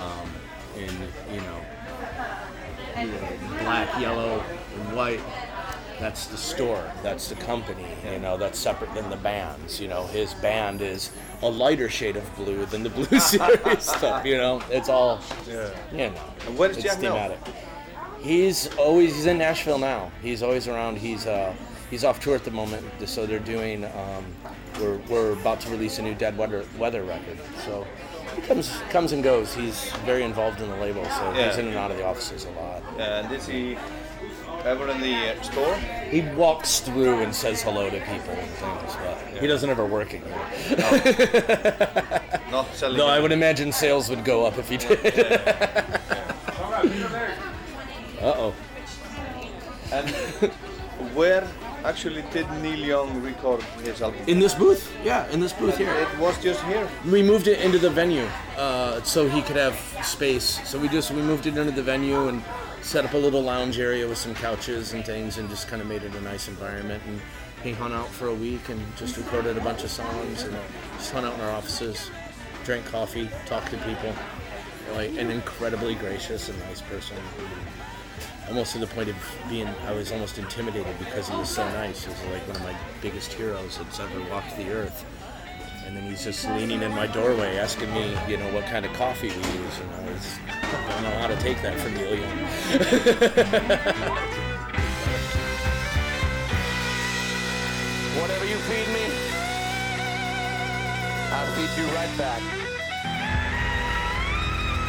[0.00, 0.30] Um,
[0.76, 0.92] and
[1.34, 1.60] you know,
[3.60, 4.44] black, yellow,
[4.76, 5.20] and white.
[5.98, 6.90] That's the store.
[7.02, 7.86] That's the company.
[8.10, 9.80] You know, that's separate than the bands.
[9.80, 11.10] You know, his band is
[11.42, 14.24] a lighter shade of blue than the Blue Series stuff.
[14.26, 15.20] You know, it's all.
[15.48, 15.70] Yeah.
[15.92, 16.20] yeah know.
[16.46, 17.14] And where is it's Jack now?
[17.14, 17.38] thematic.
[18.20, 20.10] He's always he's in Nashville now.
[20.22, 20.98] He's always around.
[20.98, 21.54] He's uh,
[21.90, 22.84] he's off tour at the moment.
[23.06, 23.84] So they're doing.
[23.84, 24.24] Um,
[24.80, 27.38] we're, we're about to release a new Dead Weather Weather record.
[27.64, 27.86] So
[28.36, 29.54] he comes comes and goes.
[29.54, 31.04] He's very involved in the label.
[31.04, 31.48] So Yeah.
[31.48, 32.82] he's in and out of the offices a lot.
[32.98, 33.76] And is he
[34.64, 35.76] ever in the uh, store?
[36.10, 40.14] He walks through and says hello to people and things, but he doesn't ever work
[40.14, 40.36] in here.
[42.50, 42.96] Not selling.
[42.96, 44.98] Though I would imagine sales would go up if he did.
[48.20, 48.54] uh oh.
[49.92, 50.08] And
[51.14, 51.46] where
[51.84, 54.20] actually did Neil Young record his album?
[54.26, 54.92] In this booth?
[55.04, 55.94] Yeah, in this booth And here.
[55.94, 56.88] It was just here.
[57.06, 60.60] We moved it into the venue uh, so he could have space.
[60.68, 62.42] So we just we moved it into the venue and
[62.82, 65.88] set up a little lounge area with some couches and things, and just kind of
[65.88, 67.02] made it a nice environment.
[67.06, 67.20] And
[67.62, 70.56] he hung out for a week and just recorded a bunch of songs and
[70.96, 72.10] just hung out in our offices,
[72.64, 74.14] drank coffee, talked to people.
[74.94, 77.16] Like an incredibly gracious and nice person.
[78.48, 79.16] Almost to the point of
[79.48, 82.04] being, I was almost intimidated because he was so nice.
[82.04, 85.04] He was like one of my biggest heroes that's ever walked the earth.
[85.90, 88.92] And then he's just leaning in my doorway asking me, you know, what kind of
[88.92, 89.80] coffee we use.
[89.80, 92.10] And I was, I don't know how to take that from Young.
[98.20, 99.04] Whatever you feed me,
[101.32, 102.40] I'll feed you right back.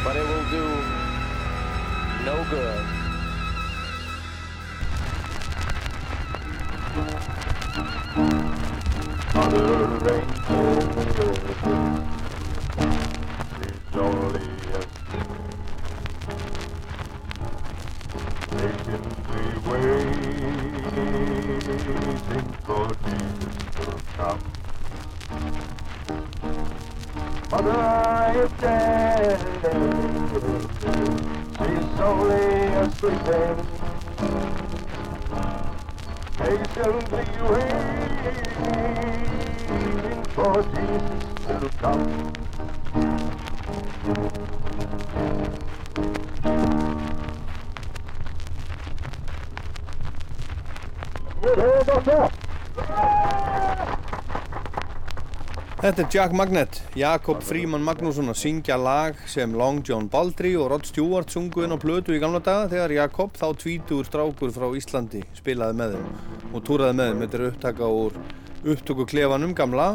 [0.04, 0.64] But it will do
[2.24, 2.86] no good
[9.32, 10.92] color rainbow
[13.96, 14.40] only
[18.50, 20.82] Patiently waiting
[22.66, 24.42] for Jesus to come
[27.50, 29.40] Mother, I am dead
[31.56, 32.44] She's only
[32.98, 33.81] sleeping
[36.42, 38.16] they shall be waiting
[40.34, 42.34] for Jesus to come.
[51.42, 51.58] Good,
[52.06, 52.32] hold.
[55.82, 60.68] Þetta er Jack Magnet, Jakob Fríman Magnússon að syngja lag sem Long John Baldry og
[60.70, 64.68] Rod Stewart sungu inn á plötu í gamla daga þegar Jakob, þá tvítur strákur frá
[64.78, 67.24] Íslandi, spilaði með þeim og túraði með þeim.
[67.24, 68.20] Þetta er upptaka úr
[68.62, 69.88] upptöku klefanum gamla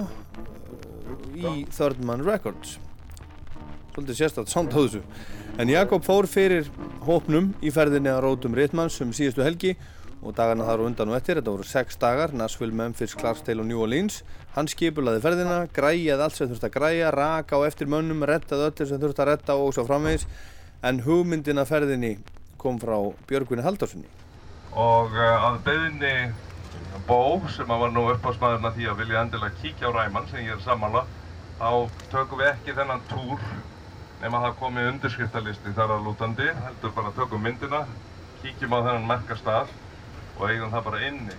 [1.40, 2.76] í Third Man Records.
[3.96, 5.06] Svolítið sérstætt sánd á þessu.
[5.56, 6.68] En Jakob fór fyrir
[7.08, 9.78] hópnum í ferðinni að rótum Ritmans um síðustu helgi
[10.22, 13.70] og dagana þar og undan og eftir, þetta voru sex dagar, Nashville, Memphis, Clarksdale og
[13.70, 14.24] New Orleans.
[14.56, 18.90] Hann skipulaði ferðina, græjaði allt sem þurfti að græja, raka á eftir mönnum, rettaði öllu
[18.90, 20.26] sem þurfti að retta og svo framvegis.
[20.86, 22.12] En hugmyndin að ferðinni
[22.58, 22.98] kom frá
[23.30, 24.10] Björgvinni Haldórssoni.
[24.74, 26.16] Og uh, að beðinni
[27.08, 30.58] Bó, sem var nú uppásmaðurinn að því að vilja endilega kíkja á Ræman, sem ég
[30.58, 31.04] er sammála,
[31.60, 31.70] þá
[32.12, 33.42] tökum við ekki þennan túr
[34.22, 37.84] nema það komi undirskriftalisti þar að lútandi, heldur bara tökum myndina,
[38.42, 39.72] kíkjum á þennan merka stað
[40.38, 41.38] og eigum það bara inni.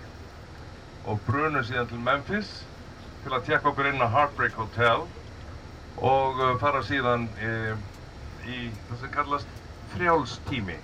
[1.09, 2.51] Og brunum síðan til Memphis
[3.23, 5.05] til að tjekka okkur inn á Heartbreak Hotel
[5.99, 7.53] og uh, fara síðan í,
[8.47, 9.63] í það sem kallast
[9.95, 10.79] frjálstími.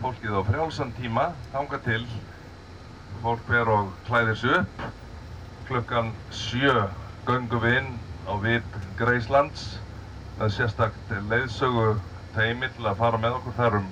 [0.00, 2.02] Fólkið á frjálsan tíma þanga til
[3.22, 4.82] fólk fer og klæðir sig upp
[5.68, 6.88] klukkan sjö
[7.28, 7.92] göngum við inn
[8.28, 9.78] á vit Greislands
[10.38, 11.94] með sérstakt leiðsögu
[12.34, 13.86] teimi til að fara með okkur þar um,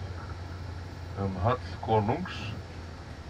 [1.25, 2.43] um höll konungs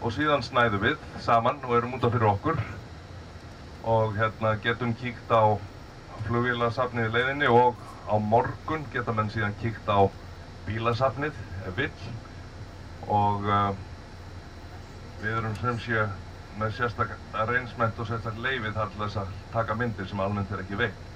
[0.03, 2.59] og síðan snæðum við saman og erum út af fyrir okkur
[3.93, 5.55] og hérna getum kíkt á
[6.27, 7.79] flugvélasafnið í leiðinni og
[8.11, 10.11] á morgun geta menn síðan kíkt á
[10.67, 11.39] bílasafnið
[11.69, 12.11] ef vill
[13.11, 13.71] og uh,
[15.23, 16.05] við erum sem sé
[16.59, 20.63] með sérstaklega reynsmennt og sérstaklega leiði þar til þess að taka myndir sem almennt er
[20.63, 21.09] ekki veikt.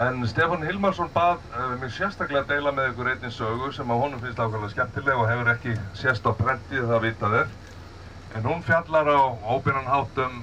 [0.00, 4.04] En Stefán Hilmarsson bað uh, mér sérstaklega að deila með ykkur einnig sögu sem að
[4.04, 7.52] honum finnst ákveðlega skemmtileg og hefur ekki sérst á prentið það vitað er.
[8.34, 10.42] En hún fjallar á óbyrnan hátum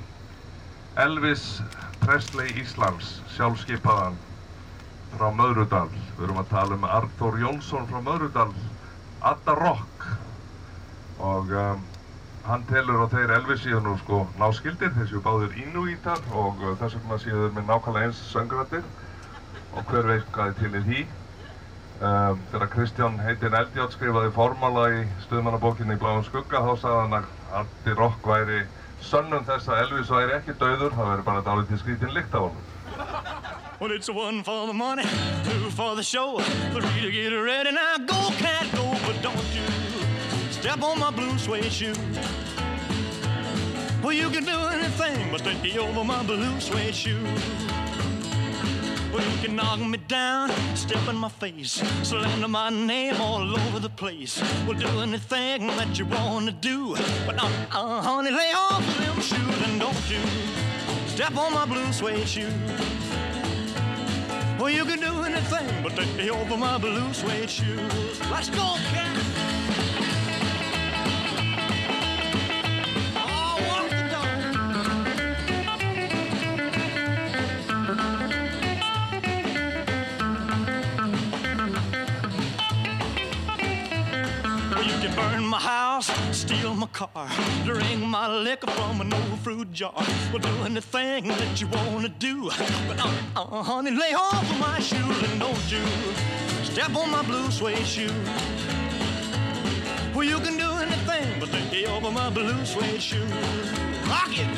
[1.00, 1.62] Elvis
[2.04, 4.18] Presley Íslands, sjálfskeipaðan
[5.14, 5.88] frá Möðrudal.
[6.18, 8.50] Við erum að tala um Arthur Jónsson frá Möðrudal,
[9.32, 10.08] Adda Rock
[11.24, 11.86] og um,
[12.50, 16.76] hann telur og þeir Elvis séu nú sko náskildir, þeir séu báðir Inuítar og uh,
[16.82, 18.86] þess vegna séu þeir með nákvæmlega eins söngrættir
[19.74, 21.08] og hver veit hvað er til í því.
[21.98, 27.22] Um, þegar Kristján heitin Eldjátt skrifaði formála í stuðmannabókinni í Bláum skugga þá sagði hann
[27.22, 28.64] að Addi Rock væri
[29.02, 32.64] sönnum þess að Elvis væri ekki dauður, það væri bara dálítið skrítinn lykt af honum.
[33.80, 35.04] Well, it's one for the money,
[35.44, 36.40] two for the show,
[36.74, 37.72] three to get ready.
[37.72, 39.68] Now go, cat, go, but don't you
[40.52, 41.94] step on my blue suede shoe.
[44.04, 47.24] Well, you can do anything but take me over my blue suede shoe.
[49.18, 53.80] Well, you can knock me down, step in my face, slander my name all over
[53.80, 54.40] the place.
[54.68, 56.96] Well, do anything that you wanna do,
[57.26, 60.20] but uh, uh, honey, lay off them shoes and don't you
[61.08, 62.54] step on my blue suede shoe.
[64.60, 68.22] Well, you can do anything but me over my blue suede shoes.
[68.30, 69.47] Let's go, cat.
[85.58, 87.28] My house, steal my car,
[87.66, 89.94] drink my liquor from an old fruit jar.
[90.32, 92.50] Well, do anything that you wanna do.
[92.88, 95.86] But uh, uh, honey, lay off of my shoes and don't you
[96.64, 98.14] step on my blue suede shoe.
[100.14, 103.26] Well, you can do anything but take me over my blue suede shoe.
[104.14, 104.58] Rock it!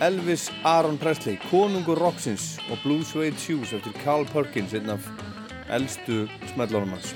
[0.00, 5.31] Elvis Aaron Presley, konungur rocksins og Blue Suede Shoes eftir Carl Perkins, einn af
[5.76, 7.14] eldstu smellunum hans.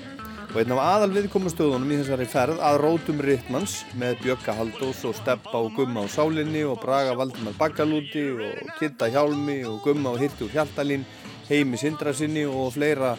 [0.57, 5.17] Og einn af aðal viðkomustöðunum í þessari ferð að rótum Rittmanns með Bjögga Haldós og
[5.19, 10.23] Steppa og Gumma á sálinni og Braga Valdimar Baggalúti og Kitta Hjálmi og Gumma og
[10.23, 11.05] Hirti úr Hjaltalín,
[11.51, 13.17] Heimi Sindrasinni og fleira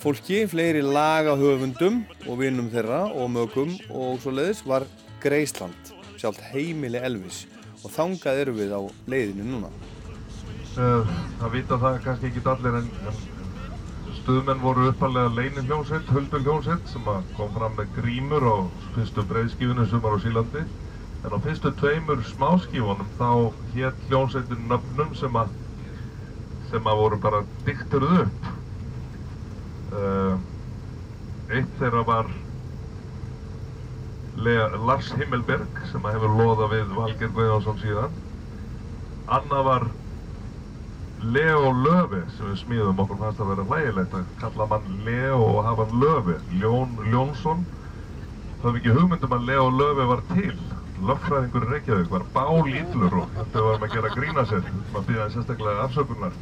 [0.00, 4.86] fólki, fleiri lagahöfundum og vinnum þeirra og mögum og svo leiðis var
[5.20, 7.44] Greisland, sjálft heimili Elvis
[7.82, 9.72] og þangað eru við á leiðinu núna.
[10.78, 11.02] Uh,
[11.40, 12.88] það vita það kannski ekki allir en
[14.28, 17.06] stuðmenn voru uppalega leinin hljómsveit, Huldur hljómsveit sem
[17.38, 18.56] kom fram með grímur á
[18.92, 20.64] fyrstu breiðskífunum sumar á Sílandi
[21.24, 23.30] en á fyrstu tveimur smáskífunum þá
[23.72, 25.54] hétt hljómsveitin nöfnum sem að
[26.68, 28.50] sem að voru bara dikturuð upp.
[29.96, 30.34] Uh,
[31.48, 32.28] eitt þeirra var
[34.44, 38.20] Lea, Lars Himmelberg sem að hefur loða við Valgeir Guðjónsson síðan.
[39.38, 39.88] Anna var
[41.18, 45.64] Leo Löfi sem við smíðum okkur fannst að vera hlægilegt að kalla mann Leo og
[45.66, 47.64] hafa hann Löfi Ljón Ljónsson.
[48.62, 50.54] Höfum ekki hugmyndum að Leo Löfi var til.
[51.08, 55.84] Löffræðingur Reykjavík var bálítlur og þetta var með að gera grína sér maður býða sérstaklega
[55.88, 56.38] afsökunar.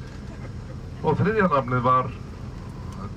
[1.03, 2.13] Og þriðja namnið var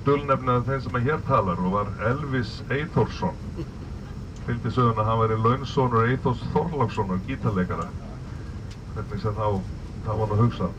[0.08, 3.36] dulnefnið af þeim sem að hér talar og var Elvis Eithorsson
[4.46, 7.90] fylgdi söguna að hann væri launsónur Eithos Þorlákssonar gítarleikara.
[8.94, 9.60] Hvernig sem þá
[10.06, 10.70] það var hann að hugsa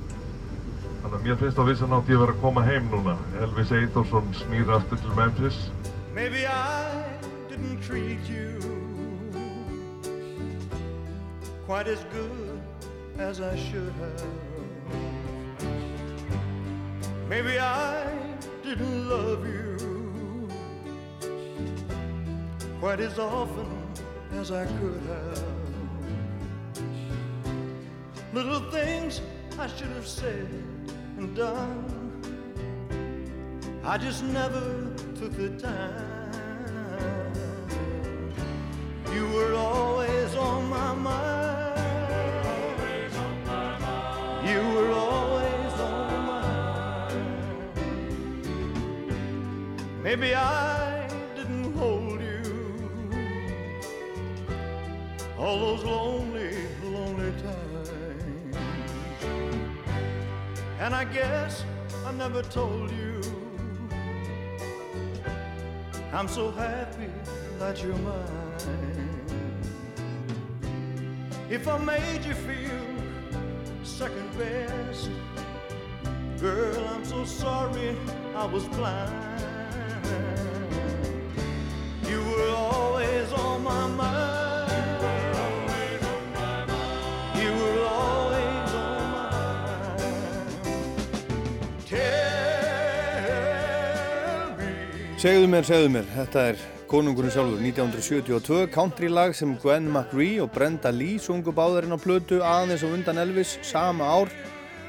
[1.12, 4.30] þannig að mér finnst á vissan átt ég verið að koma heim núna Elvis Eithorsson
[4.38, 5.58] snýr aftur til Memphis
[6.16, 7.04] Maybe I
[7.50, 8.56] didn't treat you
[11.66, 12.62] quite as good
[13.18, 14.26] as I should have.
[17.30, 18.08] Maybe I
[18.64, 20.50] didn't love you
[22.80, 23.68] quite as often
[24.40, 25.44] as I could have.
[28.34, 29.22] Little things
[29.60, 30.71] I should have said
[31.28, 31.86] done.
[33.84, 37.34] I just never took the time.
[39.14, 41.72] You were always on my mind.
[44.48, 47.16] You were always on my mind.
[50.04, 52.42] Maybe I didn't hold you
[55.38, 56.21] all those lonely
[60.92, 61.64] And I guess
[62.06, 63.22] I never told you.
[66.12, 67.08] I'm so happy
[67.60, 69.10] that you're mine.
[71.50, 75.10] If I made you feel second best,
[76.42, 77.96] girl, I'm so sorry
[78.36, 79.31] I was blind.
[95.22, 100.48] Segðu mér, segðu mér, þetta er konungurinn sjálfur 1972 country lag sem Gwen McRae og
[100.56, 104.32] Brenda Lee sungu báðarinn á plötu aðeins og undan Elvis sama ár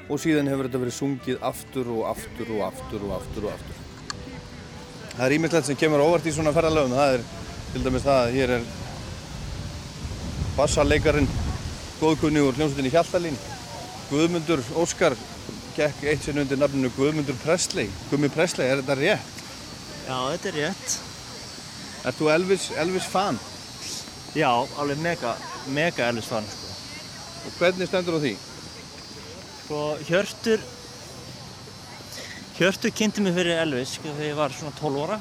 [0.08, 3.82] og síðan hefur þetta verið sungið aftur og aftur og aftur og aftur og aftur.
[5.18, 7.26] Það er ímyndilegt sem kemur óvart í svona ferðalöfum, það er
[7.74, 8.66] til dæmis það að hér er
[10.56, 11.28] bassaleikarin
[11.98, 13.36] góðkunni úr hljómsveitinni Hjaltalín
[14.08, 15.12] Guðmundur Óskar
[15.76, 19.31] gekk eitt sinn undir nafninu Guðmundur Presley Gummi Presley, er þetta rétt?
[20.12, 20.94] Já, þetta er rétt.
[22.02, 23.38] Ert þú Elvis, Elvis fan?
[24.36, 24.50] Já,
[24.82, 25.30] alveg mega,
[25.72, 26.68] mega Elvis fan, sko.
[27.46, 28.32] Og hvernig stendur á því?
[29.62, 30.66] Sko, Hjörtur,
[32.58, 35.20] Hjörtur kynnti mig fyrir Elvis, sko, þegar ég var svona 12 ára.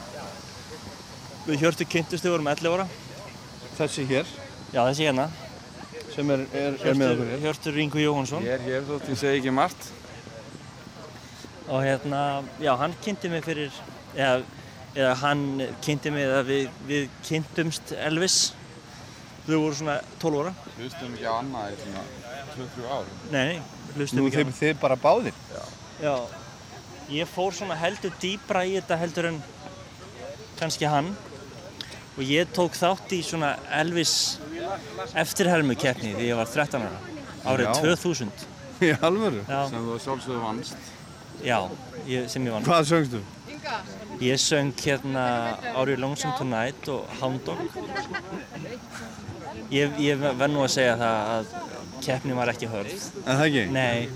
[1.48, 2.92] Við Hjörtur kynntust þegar við vorum 11 ára.
[3.80, 4.38] Þessi hér?
[4.76, 5.32] Já, þessi hérna.
[6.12, 7.44] Sem er, er, er með Hjörtur, okkur hér?
[7.48, 8.44] Hjörtur Ringu Jóhansson.
[8.44, 9.92] Ég er hér þótt ég segi ekki margt.
[11.70, 12.26] Og hérna,
[12.60, 13.72] já, hann kynnti mig fyrir,
[14.18, 14.42] eða,
[14.96, 15.44] eða hann
[15.86, 18.40] kynnti mig, eða við, við kynntumst Elvis.
[19.46, 20.52] Þau voru svona 12 ára.
[20.78, 22.04] Hlustum ekki á annað í svona
[22.56, 23.10] 2-3 ár.
[23.32, 23.62] Nei, nei,
[23.96, 25.40] hlustum Nú ekki á þið, þið bara báðir?
[25.56, 25.64] Já.
[26.02, 26.16] Já,
[27.18, 29.42] ég fór svona heldur dýbra í þetta heldur en
[30.62, 31.12] kannski hann
[32.18, 34.14] og ég tók þátt í svona Elvis
[35.18, 37.00] eftirhelmukeppni því ég var 13 ára
[37.52, 37.74] árið Já.
[37.82, 38.48] 2000
[38.82, 39.44] Í alvöru?
[39.46, 40.78] Sem þú sjálfsögðu vannst.
[41.46, 41.58] Já,
[42.10, 43.20] ég, sem ég vann Hvað söngstu?
[44.22, 45.26] Ég söng hérna
[45.76, 47.60] Are You Lonesome Tonight og Hound Dog
[49.72, 51.54] Ég, ég verð nú að segja það að
[52.02, 52.96] keppni var ekki hörð
[53.26, 53.66] En það ekki?
[53.76, 54.10] Nei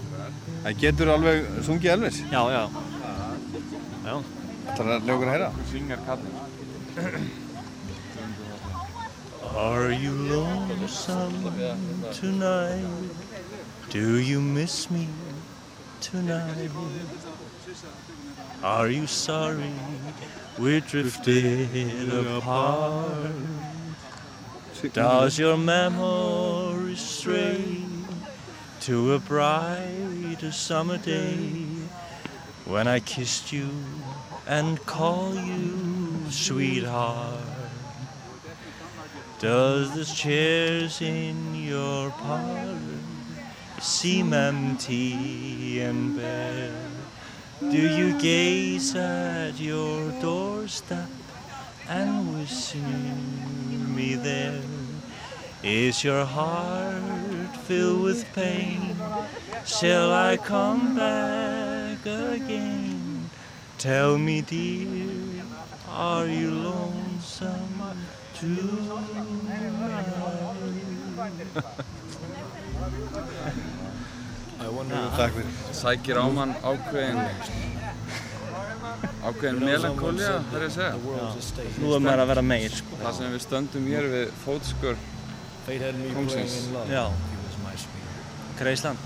[0.65, 2.23] Það getur alveg sungið Elvis?
[2.31, 2.63] Já, já
[4.05, 4.17] Já
[4.75, 5.49] Það er að okkur að heyra?
[5.55, 6.33] Þú syngar kallin.
[9.55, 11.53] Are you lonesome
[12.11, 12.83] tonight?
[13.89, 15.07] Do you miss me
[16.01, 16.71] tonight?
[18.65, 19.75] Are you sorry
[20.57, 23.31] we drifted apart?
[24.91, 27.85] Does your memory stray
[28.79, 31.37] to a bright summer day
[32.65, 33.69] when I kissed you
[34.47, 37.39] and called you sweetheart?
[39.37, 42.79] Does the chairs in your parlor
[43.79, 46.94] seem empty and bare?
[47.61, 51.07] Do you gaze at your doorstep
[51.87, 54.61] and wish me there?
[55.63, 58.97] Is your heart filled with pain?
[59.65, 63.29] Shall I come back again?
[63.77, 65.45] Tell me, dear,
[65.87, 67.95] are you lonesome
[75.15, 75.51] Takk fyrir.
[75.75, 77.19] Sækir á mann ákveðin
[79.27, 80.93] ákveðin melankólja, þarf ég að segja.
[81.81, 82.93] Nú er maður að vera meir, sko.
[83.01, 84.95] Það sem við stöndum hér við fótskör
[86.15, 86.55] kóngsins.
[86.89, 87.03] Já.
[88.59, 89.03] Greisland.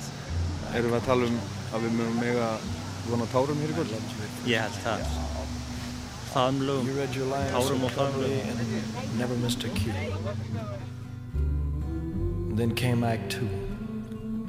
[0.76, 1.38] Erum við að tala um
[1.74, 2.48] að við munum mega
[3.10, 3.92] vona tárum hér í kvöld?
[4.50, 5.00] Ég held það.
[6.30, 6.88] Faðmlögum,
[7.50, 8.46] tárum og faðmlögum.
[9.18, 9.94] Never missed a cue.
[12.60, 13.59] Then came Act Two.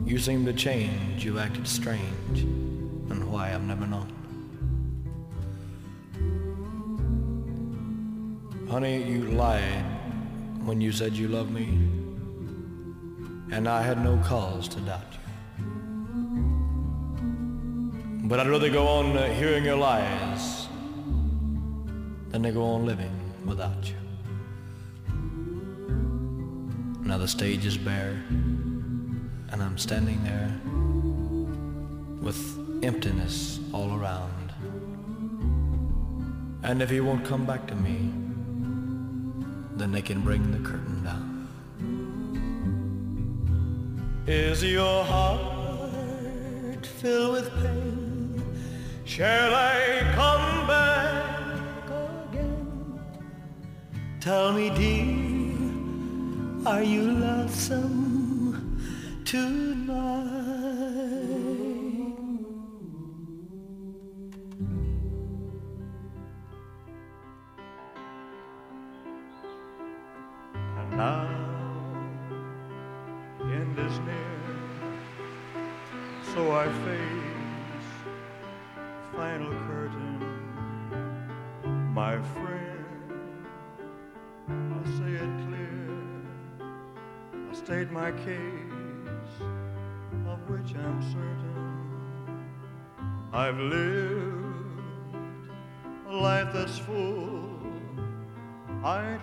[0.05, 4.13] You seemed to change, you acted strange, and why I've never known.
[8.69, 9.85] Honey, you lied
[10.65, 11.65] when you said you loved me,
[13.53, 15.19] and I had no cause to doubt you.
[18.29, 20.69] But I'd rather go on uh, hearing your lies
[22.29, 23.11] than to go on living
[23.45, 23.97] without you.
[27.03, 28.23] Now the stage is bare,
[29.61, 30.51] and I'm standing there
[32.23, 32.41] with
[32.83, 34.53] emptiness all around.
[36.63, 38.11] And if he won't come back to me,
[39.77, 41.49] then they can bring the curtain down.
[44.27, 48.43] Is your heart filled with pain?
[49.05, 51.85] Shall I come back
[52.31, 52.99] again?
[54.21, 55.05] Tell me, dear,
[56.67, 58.10] are you lonesome
[59.25, 60.60] tonight?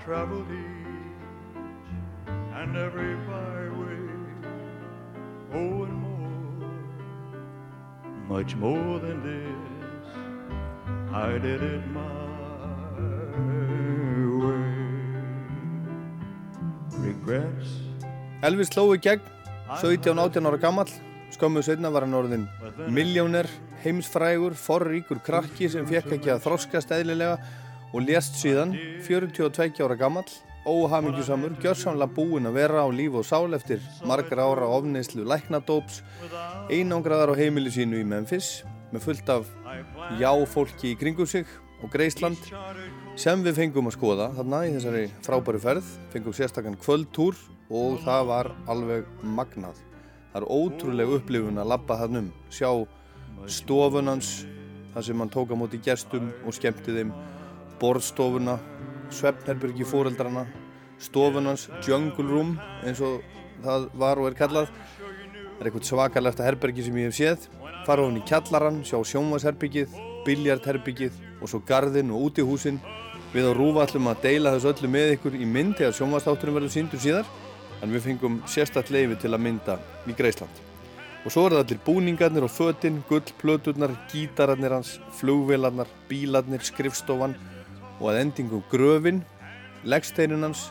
[0.07, 0.87] Traveled each
[2.59, 4.03] and every byway.
[5.53, 6.69] Oh, and more,
[8.29, 10.07] much more than this.
[11.11, 12.01] I did it my
[14.45, 14.71] way.
[17.03, 17.75] Regrets.
[18.47, 19.19] Elvis sló í gegn
[19.83, 20.91] 17-18 ára gamall
[21.35, 22.47] skömmu setna var hann orðin
[22.95, 23.51] miljóner
[23.83, 27.35] heimsfrægur, forríkur krakki sem fekk ekki að þroskast eðlilega
[27.93, 30.29] og lést síðan 42 ára gamall
[30.67, 36.01] óhamingjusamur, gjörsamlega búinn að vera á líf og sál eftir margar ára ofneislu læknadóps
[36.67, 39.47] einangraðar á heimili sínu í Memphis með fullt af
[40.19, 41.47] já-fólki í kringum sig
[41.83, 42.41] og Greisland
[43.17, 48.27] sem við fengum að skoða þarna í þessari frábæru ferð fengum sérstakann kvöldtúr og það
[48.29, 49.79] var alveg magnað.
[50.31, 52.69] Það er ótrúlega upplifun að labba þarna um sjá
[53.47, 54.31] stofunans
[54.93, 57.11] þar sem hann tók á móti gestum og skemmti þeim
[57.81, 58.57] borðstofuna
[59.13, 60.45] svefnherbyrgi fóreldrana
[61.01, 63.21] stofunans, jungle room eins og
[63.63, 64.69] það var og er kallað.
[64.71, 67.47] Það er eitthvað svakalegt að herbergi sem ég hef séð.
[67.87, 69.97] Fara ofan í kjallaran, sjá sjónvarsherbyggið
[70.27, 72.79] biljartherbyggið og svo garðin og útihúsin
[73.33, 76.73] við á rúfa ætlum að deila þessu öllu með ykkur í mynd þegar sjónvarsþátturinn verður
[76.73, 77.29] síndur síðar
[77.83, 79.77] en við fengum sérstatt leifi til að mynda
[80.09, 80.63] í Greisland
[81.27, 87.35] og svo eru það allir búningarnir og fötinn, gullplöturnar, gítararnir hans flugvélarnar, bílarnir, skrifstofan
[87.99, 89.23] og að endingum gröfin
[89.87, 90.67] leggsteinin hans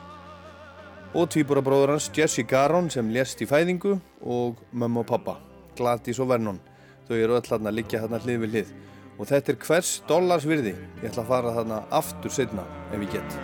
[1.17, 5.39] og tvíburabróður hans Jesse Garon sem lést í fæðingu og mamma og pappa
[5.77, 6.61] Gladys og Vernon.
[7.09, 8.73] Þau eru öll þarna að liggja þarna hlið við hlið.
[9.17, 10.75] Og þetta er hvers dollars virði?
[11.01, 13.39] Ég ætla að fara þarna aftur setna ef ég get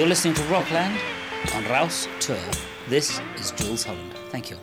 [0.00, 0.98] You're listening to Rockland
[1.54, 2.38] on Rouse Tour.
[2.88, 4.14] This is Jules Holland.
[4.30, 4.56] Thank you.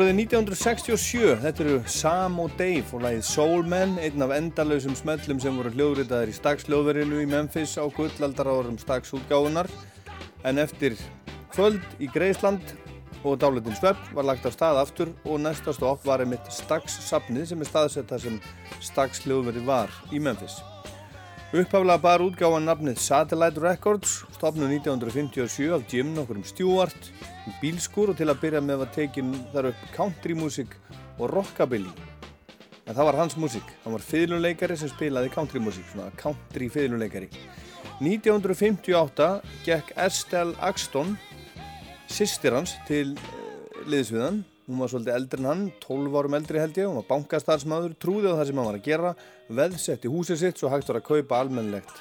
[0.00, 4.94] Árið er 1967, þetta eru Sam og Dave og lagið Soul Man, einn af endalausum
[4.96, 9.68] smellum sem voru hljóðritaðir í Stags-hljóðverinu í Memphis á gullaldar árum Stags-útgáðunar.
[10.48, 10.96] En eftir
[11.52, 12.72] kvöld í Greisland
[13.28, 17.60] og dálitin svepp var lagt af stað aftur og næsta stopp var einmitt Stags-safnið sem
[17.60, 18.40] er staðsetta sem
[18.80, 20.62] Stags-hljóðveri var í Memphis.
[21.50, 27.08] Upphaflega bar útgáðan nafnið Satellite Records, stopnuð 1957 af Jim nokkurum Stewart
[27.50, 30.76] í bílskur og til að byrja með var tekin þar upp countrymúsík
[31.18, 31.90] og rockabilly.
[32.86, 37.26] En það var hans músík, hann var fiðluleikari sem spilaði countrymúsík, svona country fiðluleikari.
[37.98, 39.28] 1958
[39.66, 41.16] gekk Estelle Axton,
[42.06, 44.44] sýstir hans, til uh, liðsviðan.
[44.70, 48.30] Hún var svolítið eldri en hann, 12 árum eldri held ég, hún var bankastarsmaður, trúði
[48.30, 49.10] á það sem hann var að gera,
[49.58, 51.96] veðsetti húsið sitt svo hægt var að kaupa almennlegt.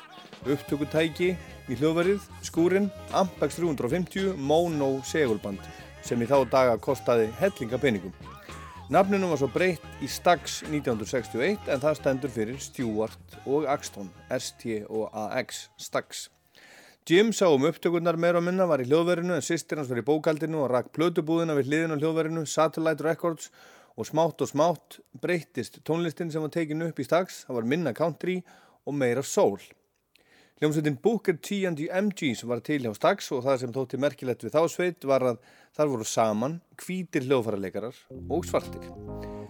[0.46, 5.66] Upptökutæki í hljóðverið, skúrin, Ampex 350, Mono segulband
[6.06, 8.14] sem í þá daga kostaði hellinga peningum.
[8.94, 15.72] Nafninu var svo breytt í Stax 1961 en það stendur fyrir Stewart og Axton, S-T-O-A-X,
[15.90, 16.28] Stax.
[17.10, 20.06] Jim sá um upptökurnar meira og minna, var í hljóðverinu en sýstir hans var í
[20.06, 23.48] bókaldinu og rakk plötubúðina við hliðin á hljóðverinu, Satellite Records
[23.98, 27.96] og smátt og smátt breyttist tónlistin sem var tekin upp í Stax, það var minna
[27.98, 28.36] country
[28.86, 29.58] og meira soul.
[30.62, 34.46] Hljómsveitin Booker T and the MGs var til hjá Stax og það sem þótti merkilegt
[34.46, 35.42] við þá sveit var að
[35.80, 38.86] þar voru saman hvítir hljóðfæraleikarar og svartir.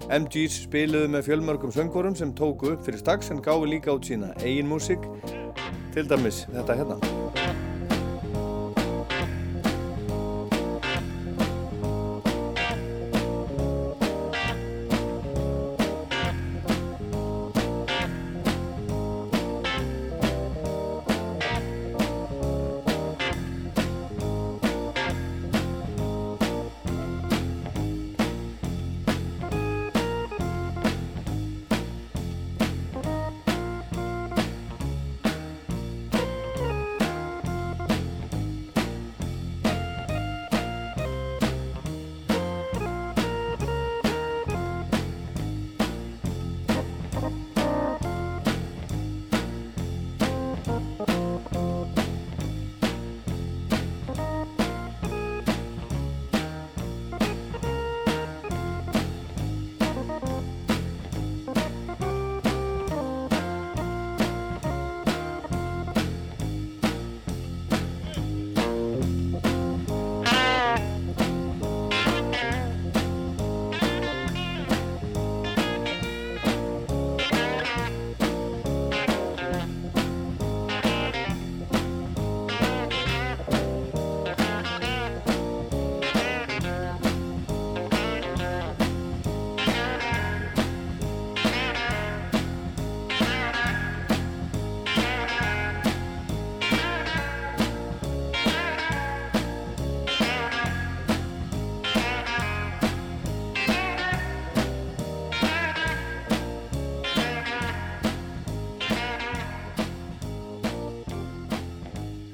[0.07, 4.31] MGs spiluðu með fjölmörgum söngvorum sem tóku upp fyrir Stax en gáði líka út sína
[4.45, 5.03] eigin músík,
[5.91, 7.48] til dæmis þetta hérna.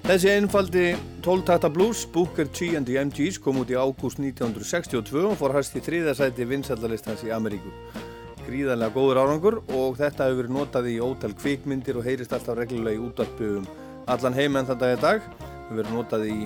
[0.06, 0.82] Þessi einfaldi
[1.26, 5.74] 12-takta blues, Booker T and the MGs, kom út í ágúst 1962 og fór hæst
[5.74, 7.72] í þriðasæti vinsaldalistans í Ameríku.
[8.46, 13.00] Gríðarlega góður árangur og þetta hefur verið notað í ótal kvikmyndir og heyrist alltaf reglulega
[13.00, 13.66] í útvarpu um
[14.14, 15.26] allan heim en þetta er dag.
[15.40, 16.38] Hefur verið notað í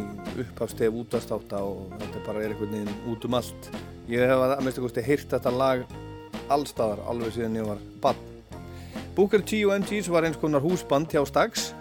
[0.45, 3.69] upphafstef útvarstáta og þetta bara er einhvern veginn út um allt.
[4.07, 5.83] Ég hef að mest að heyrt þetta lag
[6.47, 8.23] allstaðar alveg síðan ég var bann.
[9.19, 11.73] Booker T og MGs var eins konar húsband hjá Stax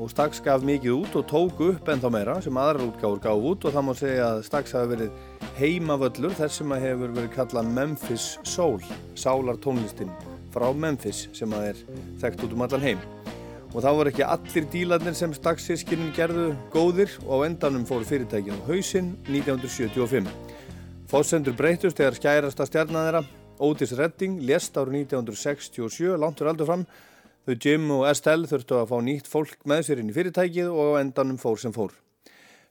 [0.00, 3.66] og Stax gaf mikið út og tók upp ennþá meira sem aðrar útgáður gaf út
[3.66, 7.72] og það má segja að Stax hafi verið heimavöllur þess sem að hefur verið kallað
[7.76, 8.80] Memphis Soul,
[9.18, 10.12] sálar tónlistinn
[10.52, 11.82] frá Memphis sem að er
[12.22, 13.04] þekkt út um allan heim.
[13.72, 18.58] Og það voru ekki allir dílarnir sem Stax-sískinin gerðu góðir og á endanum fóru fyrirtækið
[18.60, 20.28] á hausinn 1975.
[21.08, 23.24] Fósendur breytust þegar skærasta stjarnan þeirra,
[23.62, 26.84] Otis Redding, lést árið 1967, langt fyrir aldur fram
[27.42, 30.94] Þau Jim og Estelle þurftu að fá nýtt fólk með sér inn í fyrirtækið og
[30.94, 31.90] á endanum fór sem fór.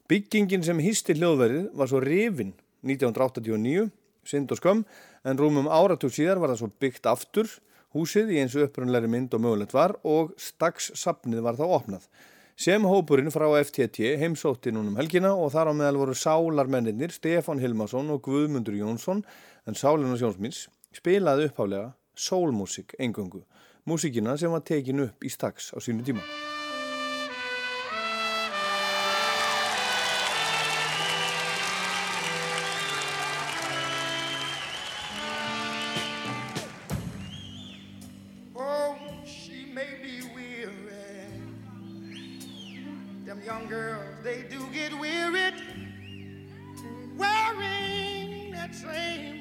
[0.07, 2.53] Byggingin sem hýsti hljóðverið var svo rifin
[2.87, 3.89] 1989,
[4.23, 4.85] synd og skömm,
[5.27, 7.51] en rúmum áratug síðar var það svo byggt aftur
[7.91, 12.07] húsið í eins upprunleiri mynd og mögulegt var og Stax sapnið var þá opnað.
[12.55, 18.11] Sem hópurinn frá FTT heimsótti núnum helgina og þar á meðal voru sálarmenninir Stefan Hilmarsson
[18.13, 19.25] og Guðmundur Jónsson
[19.67, 23.43] en Sálin og Sjónsmins spilaði upphálega sólmusik engungu
[23.91, 26.23] músíkina sem var tekin upp í Stax á sínu tíma.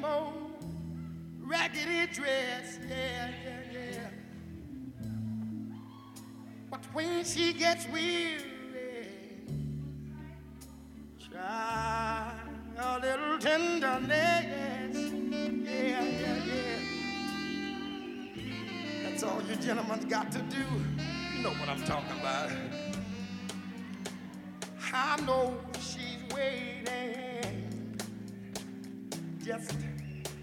[0.02, 0.32] Oh,
[1.46, 2.78] raggedy dress.
[2.88, 3.79] Yeah, yeah, yeah.
[6.70, 8.44] But when she gets weary,
[11.32, 12.32] try
[12.78, 14.96] a little tenderness.
[15.64, 16.78] Yeah, yeah, yeah.
[19.02, 20.64] That's all you gentlemen got to do.
[21.36, 22.50] You know what I'm talking about.
[24.92, 27.96] I know she's waiting,
[29.44, 29.74] just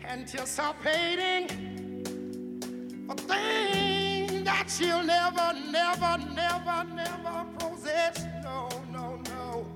[0.06, 1.46] anticipating
[3.10, 3.77] a thing
[4.68, 8.26] she'll never, never, never, never possess.
[8.44, 9.68] No, no, no.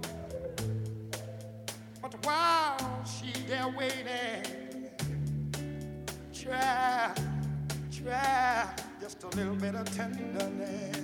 [2.01, 4.89] But while she there waiting,
[6.33, 7.13] try,
[7.91, 8.69] try
[8.99, 10.97] just a little bit of tenderness.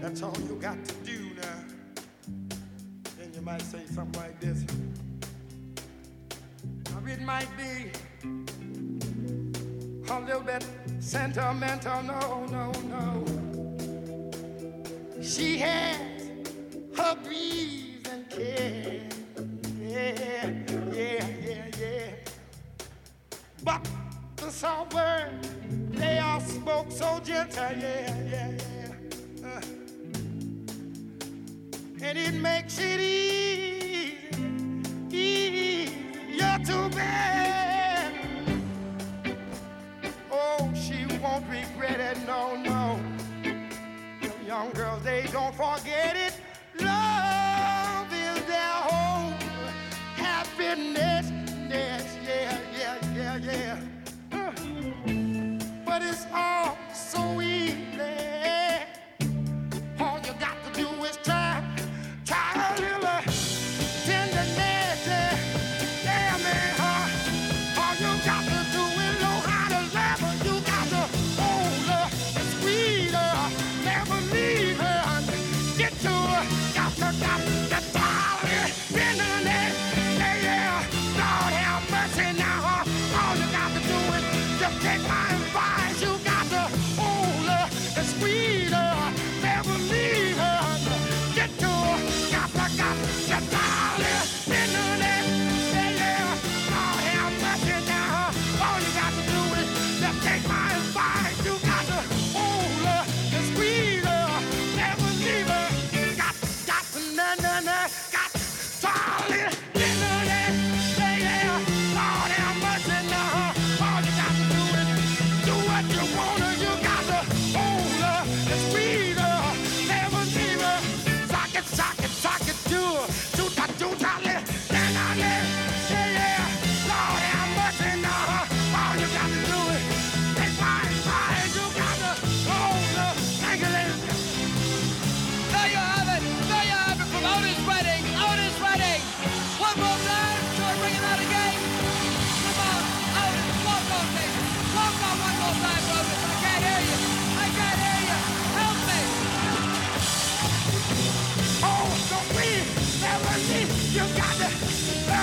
[0.00, 2.44] That's all you got to do now.
[3.18, 4.64] Then you might say something like this.
[6.94, 7.90] Or it might be
[10.10, 10.64] a little bit
[11.02, 13.24] sentimental, no, no, no.
[15.20, 15.98] She has
[16.96, 19.00] her breeze and care.
[19.80, 20.50] Yeah,
[20.92, 22.10] yeah, yeah, yeah.
[23.64, 23.88] But
[24.36, 25.42] the soft songbird,
[25.90, 28.50] they all spoke so gentle, yeah, yeah,
[29.40, 29.48] yeah.
[29.48, 29.60] Uh,
[32.02, 33.41] and it makes it easy.
[44.52, 46.34] Young girls, they don't forget it.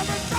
[0.07, 0.38] Bye.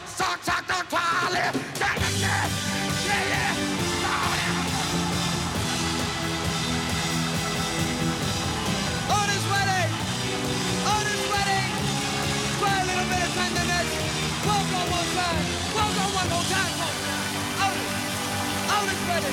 [19.11, 19.27] ready.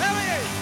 [0.00, 0.61] Here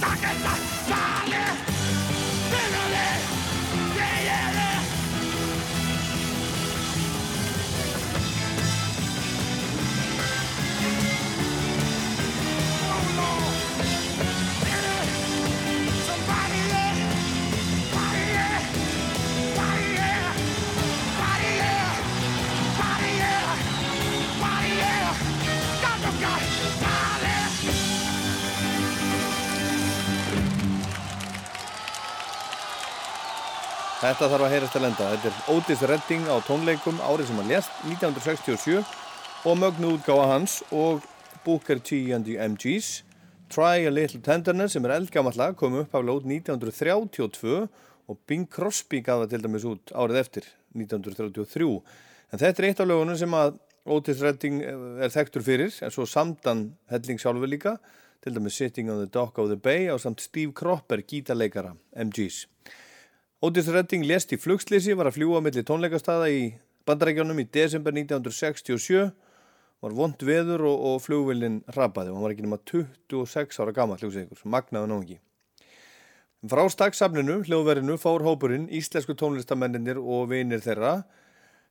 [0.00, 0.67] 大人来。
[33.98, 35.06] Þetta þarf að heyrast til enda.
[35.10, 38.76] Þetta er Otis Redding á tónleikum árið sem hann lést 1967
[39.42, 41.02] og mögnu útgáfa hans og
[41.42, 43.02] Booker T and the MGs
[43.50, 47.66] Try a Little Tenderness sem er eldgamalla kom upp af lót 1932
[48.06, 50.48] og Bing Crosby gaf það til dæmis út árið eftir
[50.78, 51.68] 1933
[52.30, 53.56] en þetta er eitt af lögunum sem að
[53.98, 57.78] Otis Redding er þekktur fyrir en svo samdan helling sjálfur líka
[58.22, 62.44] til dæmis Sitting on the Dock of the Bay á samt Steve Cropper gítarleikara MGs
[63.38, 66.56] Otis Redding lést í flugslýsi, var að fljúa millir tónleikastada í
[66.90, 69.12] bandarækjónum í desember 1967,
[69.78, 72.10] var vond veður og, og flugvillin hrapaði.
[72.10, 75.18] Og hann var ekki nema 26 ára gammal hljóðsegur, magnaði náðungi.
[76.50, 80.96] Frá stakksafninu, hljóðverinu, fór hópurinn íslensku tónlistamennir og vinir þeirra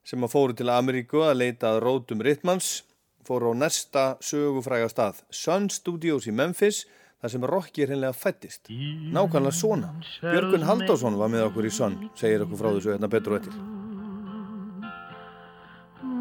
[0.08, 2.86] sem að fóru til Ameríku að leita að rótum Rittmanns,
[3.28, 6.86] fóru á næsta sögufræga stað, Sun Studios í Memphis,
[7.22, 8.70] þar sem Rocky er hennilega fættist.
[9.16, 9.90] Nákvæmlega svona.
[10.22, 13.58] Björgun Haldásson var með okkur í Sun, segir okkur frá þessu hérna betur og eftir.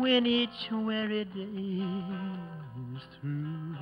[0.00, 1.82] When each weary day
[2.94, 3.74] is through,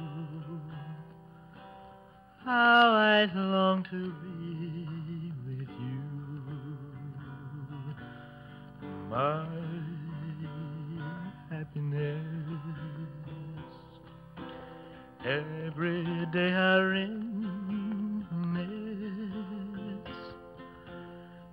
[2.45, 6.01] how I long to be with you,
[9.11, 9.47] my
[11.51, 12.84] happiness.
[15.27, 17.17] Every day I reminisce,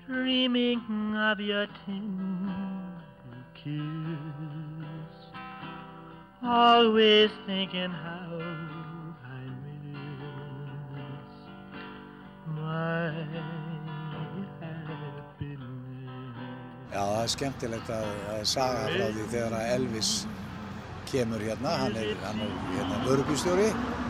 [0.05, 3.01] dreaming of your tender
[3.55, 3.71] kiss,
[6.43, 8.41] always thinking how
[9.23, 11.31] I miss
[12.47, 13.13] my
[16.91, 20.11] Já, það er skemmtilegt að er saga frá því þegar að Elvis
[21.11, 23.67] kemur hérna, hann er, hann er hérna vörubílstjóri,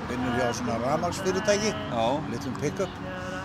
[0.10, 1.74] vinnur hjá svona ramagsfyrirtæki,
[2.32, 3.02] litlum pick-up.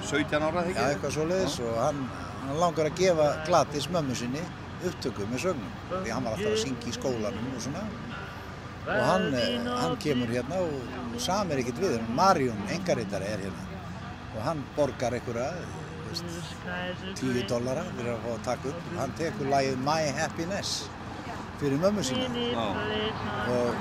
[0.06, 0.76] 17 ára þegar?
[0.76, 2.02] Já, eitthvað svoleiðis og hann,
[2.44, 4.42] hann langar að gefa glatis mömmu sinni
[4.86, 7.86] upptöku með sögnum, því hann var alltaf að syngja í skólanum og svona.
[8.86, 13.64] Og hann, eh, hann kemur hérna og samir ekkert við, Marjón, engaritari, er hérna.
[14.36, 15.48] Og hann borgar einhverja,
[16.06, 16.24] veist,
[17.18, 18.92] 10 dollara fyrir að fá að taka upp.
[19.00, 20.88] Hann tekur lagið My Happiness
[21.60, 22.26] fyrir mömmu sína.
[23.56, 23.74] Og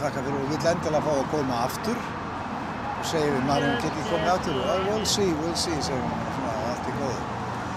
[0.00, 1.98] þakka fyrir og vill endilega fá að koma aftur.
[2.96, 4.60] Og segir við Marjón get ég komið aftur?
[4.60, 6.22] og oh, we'll see, we'll see segir hún.
[6.26, 7.26] Og svona og allt í góðu.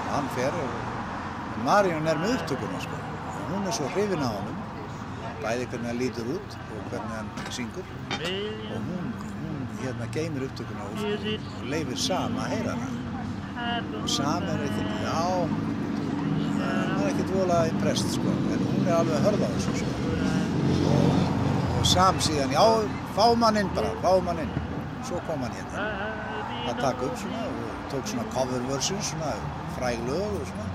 [0.04, 3.02] Og hann fer og Marjón er með upptökuna sko.
[3.34, 4.56] Og hún er svo hrifin á honum.
[5.40, 7.92] Bæði hvernig hann lítur út og hvernig hann syngur.
[8.20, 9.12] Og hún,
[9.42, 11.28] hún hérna geymir upptökuna og,
[11.58, 13.06] og leifir Sam að heyra hana.
[14.04, 15.70] Og Sam er eitthvað, já
[16.60, 19.92] hann er ekkert volað impressed sko, en alveg hörð á þessu sko.
[20.94, 21.22] og,
[21.80, 22.66] og Sam síðan, já,
[23.18, 24.52] fá mann inn bara, fá mann inn.
[25.08, 25.86] Svo kom hann hérna.
[26.70, 29.32] Að taka upp svona og tók svona cover version svona
[29.78, 30.68] fræg lög og svona.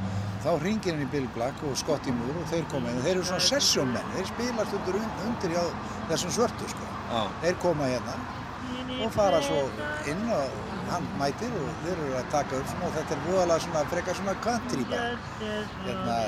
[0.44, 2.98] Þá ringir hann í Bill Black og Scotty Moore og þeir koma inn.
[3.00, 5.58] Og þeir eru svona session menn þeir spilast undir, undir
[6.10, 6.94] þessum svörtu sko.
[7.14, 7.26] Já.
[7.42, 8.14] þeir koma hérna
[9.04, 9.60] og fara svo
[10.10, 10.54] inn og
[10.90, 14.34] hann mætir og þeir eru að taka upp og þetta er voðalega svona frekar svona
[14.44, 15.10] country bara
[15.86, 16.18] hérna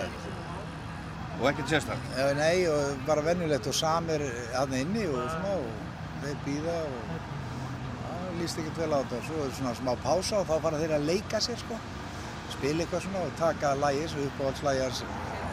[1.40, 2.04] Og ekkert sérstak?
[2.16, 4.22] Eh, Nei, og bara vennulegt og samir
[4.56, 9.18] aðna inni og svona og þeir býða og það líst ekkert vel á þetta.
[9.18, 11.80] Og svo er svona smá pása og þá fara þeir að leika sér sko.
[12.54, 15.02] Spila eitthvað svona og taka lagið sem uppáhaldslægi hans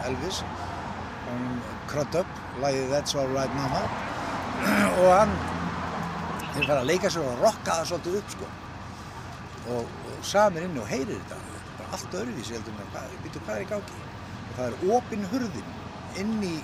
[0.08, 0.40] Elvis.
[1.34, 1.60] Um,
[1.92, 3.84] Crud Up, lagið That's Alright Mama
[5.02, 5.36] og hann
[6.54, 8.50] þeir fara að leika sér og rocka það svolítið upp sko.
[9.74, 11.60] Og, og samir inni og heyrir þetta.
[11.76, 14.13] Bara allt öðruvísi heldur hvað, býtu hvað er í og
[14.56, 15.72] það er opinn hurðin
[16.22, 16.54] inn í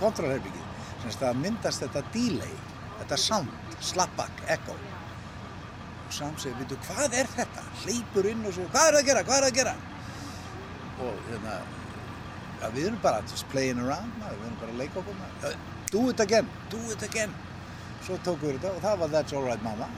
[0.00, 2.56] kontralherbyggið sem það myndast þetta delay
[3.00, 4.90] þetta sound, slapback, echo og
[6.10, 7.62] Sam segir, veitu, hvað er þetta?
[7.84, 9.74] Hleypur inn og svo, hvað er það að gera, hvað er það að gera?
[11.06, 11.52] Og hérna,
[12.60, 15.20] ja, við erum bara just playing around, við erum bara að leika okkur.
[15.44, 15.52] Ja,
[15.90, 17.32] Do it again, do it again.
[18.06, 19.88] Svo tókum við þetta og það var That's Alright Mama.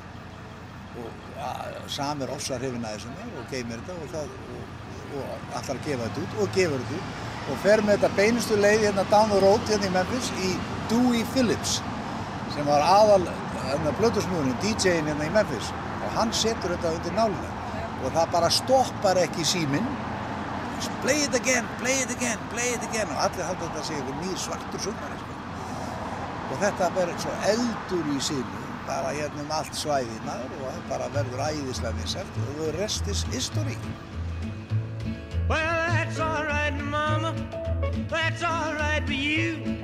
[1.01, 1.51] Og ja,
[1.93, 4.81] Sam er ofsa hrifin að þessu mér og geymir þetta og, það, og,
[5.19, 8.59] og allar að gefa þetta út og gefur þetta út og fer með þetta beinustu
[8.61, 10.53] leið hérna down the road hérna í Memphis í
[10.91, 11.81] Dewey Phillips
[12.55, 13.25] sem var aðal
[13.73, 15.73] hérna blötusnúðurinn, DJ-in hérna í Memphis.
[16.03, 17.53] Og hann setur þetta undir nálina.
[18.03, 19.87] Og það bara stoppar ekki síminn.
[21.05, 23.11] Play it again, play it again, play it again.
[23.15, 25.39] Og allir halda þetta að segja einhver nýr svartur sumari sko.
[26.53, 30.89] og þetta verður svo eldur í sínu bara hérna um allt svæðið maður og það
[30.91, 32.41] bara verður æðislega vinsælt.
[32.43, 33.79] Og the rest is history
[35.53, 37.35] Well, that's all right, Mama.
[38.09, 39.77] That's all right for you.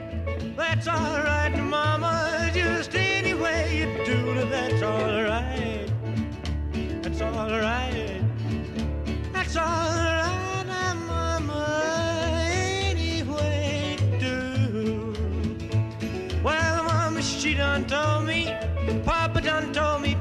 [0.57, 2.51] That's all right, Mama.
[2.55, 5.87] Just any way you do that's all right.
[7.03, 8.23] That's all right.
[9.35, 12.41] That's all right, Mama.
[12.47, 15.13] Any way you do.
[16.43, 18.57] Well, Mama, she done told me.
[19.05, 20.17] Papa done told me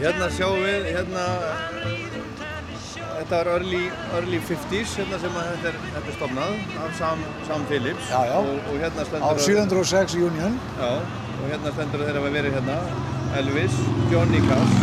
[0.00, 1.24] hérna sjáum við, hérna,
[3.20, 3.80] þetta var early,
[4.16, 6.54] early 50s, hérna sem að þetta er, þetta er stofnað
[6.84, 8.12] af Sam, Sam Phillips.
[8.12, 8.36] Já, já.
[8.38, 9.42] Og, og hérna á stendur...
[9.46, 10.90] 706 Union Já,
[11.40, 12.78] og hérna stendur að þeirra hafa verið hérna
[13.40, 13.76] Elvis,
[14.12, 14.80] Johnny Cash,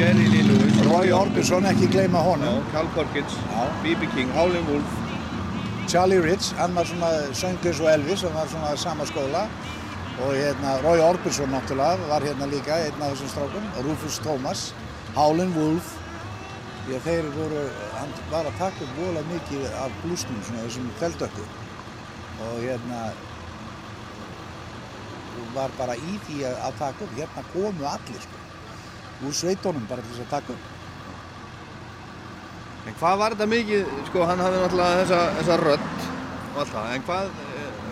[0.00, 3.36] Jerry Lee Lewis, Roy Orbison, ekki gleyma honum Já, Carl Perkins,
[3.84, 4.08] B.B.
[4.16, 4.96] King, Howlin' Wolf,
[5.90, 9.44] Charlie Rich, hann var svona söngus og Elvis, hann var svona sama skóla
[10.20, 14.74] og hérna Roy Orbison náttúrulega var hérna líka einn af þessum strákum, Rufus Thomas,
[15.16, 15.96] Howlin' Wolf.
[16.84, 17.64] Því að þeir voru,
[17.94, 21.44] hann var að taka upp vola mikið af blúsnum svona þessum kveldökku
[22.40, 23.00] og hérna
[25.54, 28.42] var bara í því að, taka upp, hérna komu allir sko,
[29.26, 30.68] úr sveitunum bara til þess að taka upp.
[32.88, 35.88] En hvað var þetta mikið, sko, hann hafði náttúrulega þessa, þessa rödd
[36.50, 37.32] og allt það, en hvað,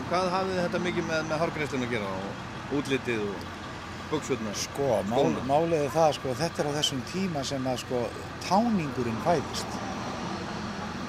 [0.09, 3.47] hvað hafði þetta mikið með, með hárgreislun að gera og útlitið og
[4.09, 4.56] buksutnar?
[4.56, 8.02] Sko, mál, málið er það, sko, þetta er á þessum tíma sem að, sko,
[8.47, 9.78] táningurinn fæðist.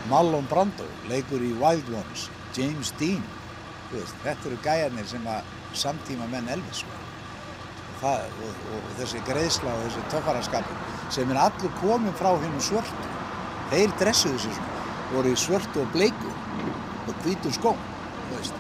[0.10, 2.28] Marlon Brando leikur í Wild Ones,
[2.58, 3.24] James Dean,
[3.94, 7.06] veist, þetta eru gæjarnir sem að samtíma menn Elvis, sko.
[8.00, 13.10] Það, og, og þessi greiðsla og þessi töffaraskapur sem er allur komin frá hennum svörtu.
[13.74, 16.32] Þeir dressuðu sér svona, voru í svörtu og bleiku
[17.10, 17.86] og hvítum skóm,
[18.30, 18.59] þú veist.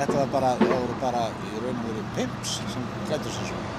[0.00, 3.72] Þetta var bara, það voru bara í raun og veru pimps sem klættu sér svona.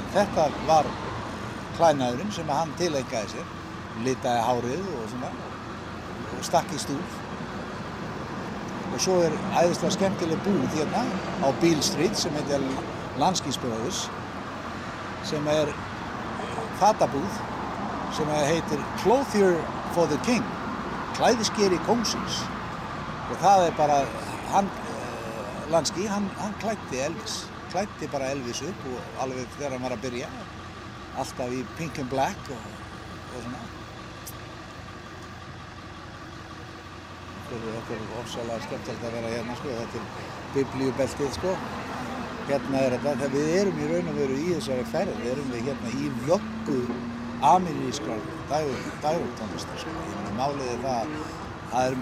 [0.00, 0.88] En þetta var
[1.76, 3.52] klænaðurinn sem hann tilengaði sér,
[4.02, 5.30] litaði hárið og svona
[6.34, 7.20] og stakk í stúf.
[8.90, 11.04] Og svo er æðislega skemmtileg búð hérna
[11.38, 12.66] á Beale Street sem heitir
[13.22, 14.02] Landskísbróðus
[15.30, 15.70] sem er
[16.82, 17.40] fatabúð
[18.18, 19.54] sem heitir Clothier
[19.94, 20.42] for the King,
[21.14, 22.42] klæðiskeri kóngsins
[23.30, 24.02] og það er bara,
[24.50, 24.66] hann,
[25.70, 27.34] Lanski, hann, hann klætti Elvis,
[27.70, 30.30] klætti bara Elvis upp og alveg þegar hann var að byrja,
[31.22, 32.64] alltaf í pink and black og,
[33.36, 33.60] og svona.
[37.50, 40.26] Þetta er, ofsalega skemmtilegt að vera hérna sko, þetta er
[40.56, 41.54] biblíubeltið sko.
[42.50, 45.70] Hérna er þetta, þegar við erum í raun og veru í þessari ferð, erum við
[45.70, 46.80] hérna í vöggu
[47.46, 49.96] amerískrar dægurtónlistar sko.
[50.34, 51.16] Málið er það,
[51.70, 51.98] það er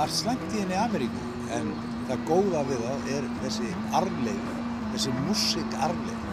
[0.00, 1.72] margt slæmt í henni Ameríku en
[2.10, 3.68] það góða við það er þessi
[4.00, 4.48] arfleif,
[4.94, 6.26] þessi músikarfleif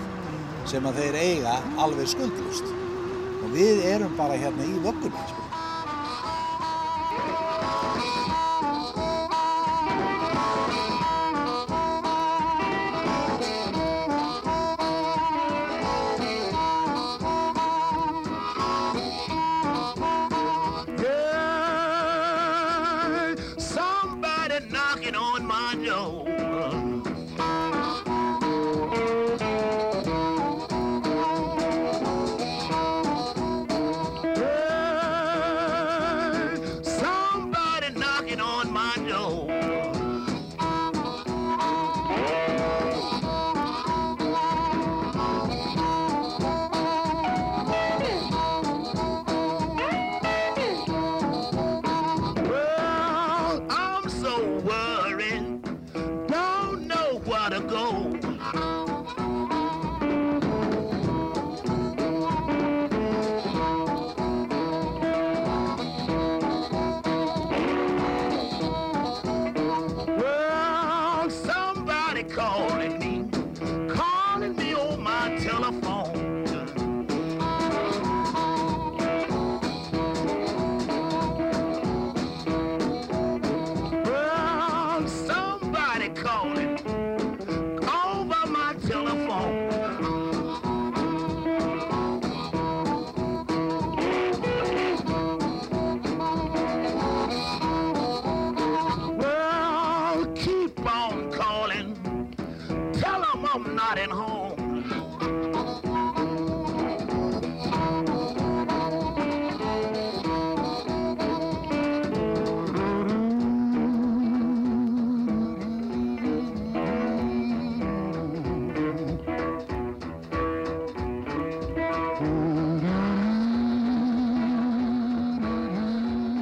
[0.68, 2.72] sem að þeir eiga alveg skuldlust
[3.38, 5.47] og við erum bara hérna í vöggunni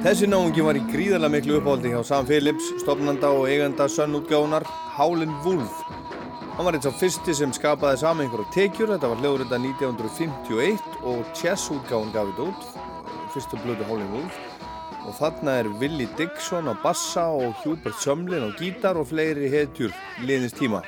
[0.06, 4.62] Þessi náungi var í gríðarlega miklu uppáldi hjá Sam Phillips, stopnanda og eiganda sönnútgáðunar
[4.94, 5.80] Howlin' Wolf.
[6.54, 11.24] Hann var eins af fyrsti sem skapaði saman einhverja tekjur, þetta var hljóðrita 1951 og
[11.34, 12.68] Chess-útgáðun gaf þetta út,
[13.34, 14.36] fyrstu blödu Howlin' Wolf.
[15.08, 19.90] Og þarna er Willie Dixon á bassa og Hubert Sumlin á gítar og fleiri hetjur
[20.22, 20.84] liðins tíma.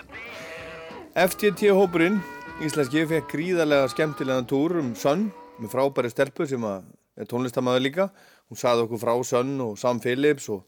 [1.19, 2.23] FTT-hópurinn,
[2.62, 6.86] íslenski, fekk gríðarlega skemmtilega túr um Sun með frábæri stelpu sem er
[7.27, 8.09] tónlistamæður líka.
[8.49, 10.62] Hún saði okkur frá Sun og Sam Phillips og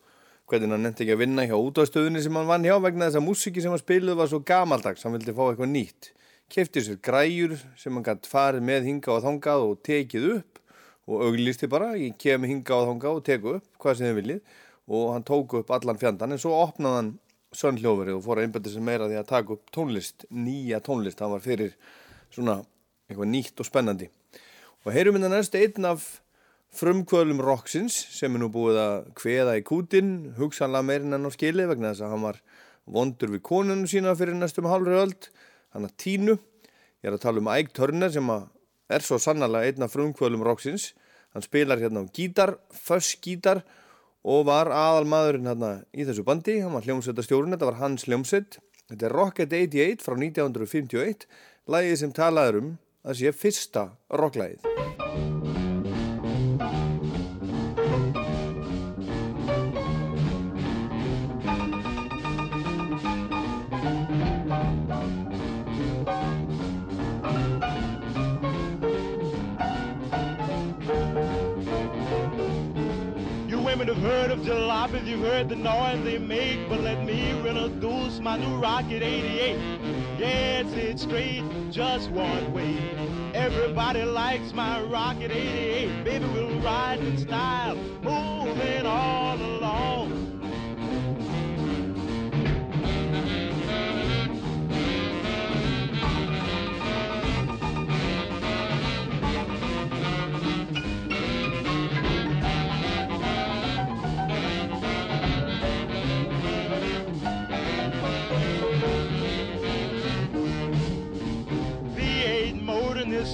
[0.51, 3.27] hvernig hann nefndi ekki að vinna hjá útástöðunni sem hann vann hjá vegna þess að
[3.28, 6.10] músiki sem hann spiluði var svo gamaldags, hann vildi fá eitthvað nýtt.
[6.51, 10.60] Kefti sér græjur sem hann gæti farið með hinga og þangað og tekið upp
[11.10, 14.59] og auglisti bara, ég kemi hinga og þangað og teku upp hvað sem þið viljið
[14.90, 17.12] og hann tóku upp allan fjandan en svo opnaði hann
[17.51, 21.18] Sun hljófari og fór að einbæta sér meira því að taka upp tónlist, nýja tónlist,
[21.18, 21.72] hann var fyrir
[22.31, 22.60] svona
[23.10, 24.06] eitthvað nýtt og spennandi.
[24.86, 26.05] Og heyrum hérna næst einn af
[26.76, 31.66] frumkvölum rocksins sem er nú búið að kveða í kútin, hugsanlega meirinn enn á skili
[31.66, 32.38] vegna þess að hann var
[32.90, 35.28] vondur við konunum sína fyrir næstum halvri öld,
[35.74, 36.38] hann að tínu.
[37.01, 40.92] Ég er að tala um Ike Turner sem er svo sannlega einn af frumkvölum rocksins.
[41.34, 43.62] Hann spilar hérna á fuss gítar
[44.22, 46.60] og var aðal maðurinn hérna í þessu bandi.
[46.60, 48.60] Hann var hljómsveitastjórun, þetta var hans hljómsveit.
[48.90, 51.28] Þetta er Rocket 88 frá 1951,
[51.70, 52.72] lagið sem talaður um
[53.06, 55.39] að sé fyrsta rocklægið.
[74.01, 78.56] Heard of jalopies, you've heard the noise they make, but let me introduce my new
[78.56, 79.56] Rocket 88.
[80.18, 82.77] Yeah, it's it straight, just one way.
[83.35, 86.05] Everybody likes my Rocket 88.
[86.05, 90.19] Baby, we'll ride in style, moving all along.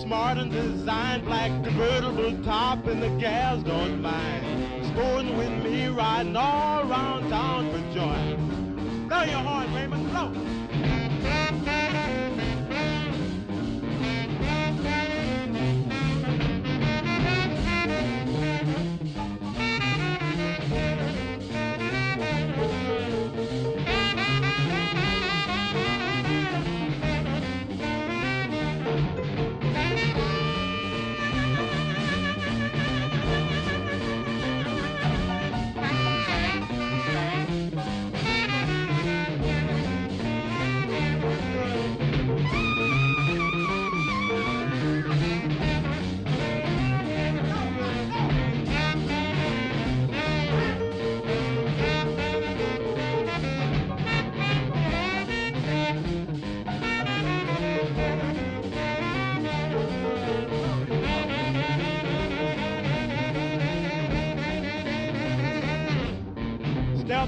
[0.06, 4.86] Smart and designed black convertible top and the gals don't mind.
[4.86, 8.36] Sporting with me riding all around town for joy.
[9.08, 10.65] Blow your horn Raymond blow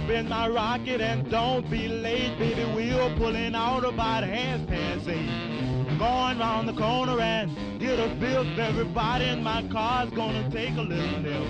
[0.08, 2.64] Step in my rocket and don't be late, baby.
[2.74, 5.98] We're pulling out about half past eight.
[5.98, 8.58] Going round the corner and get a bill.
[8.58, 11.42] Everybody in my car's gonna take a little nip.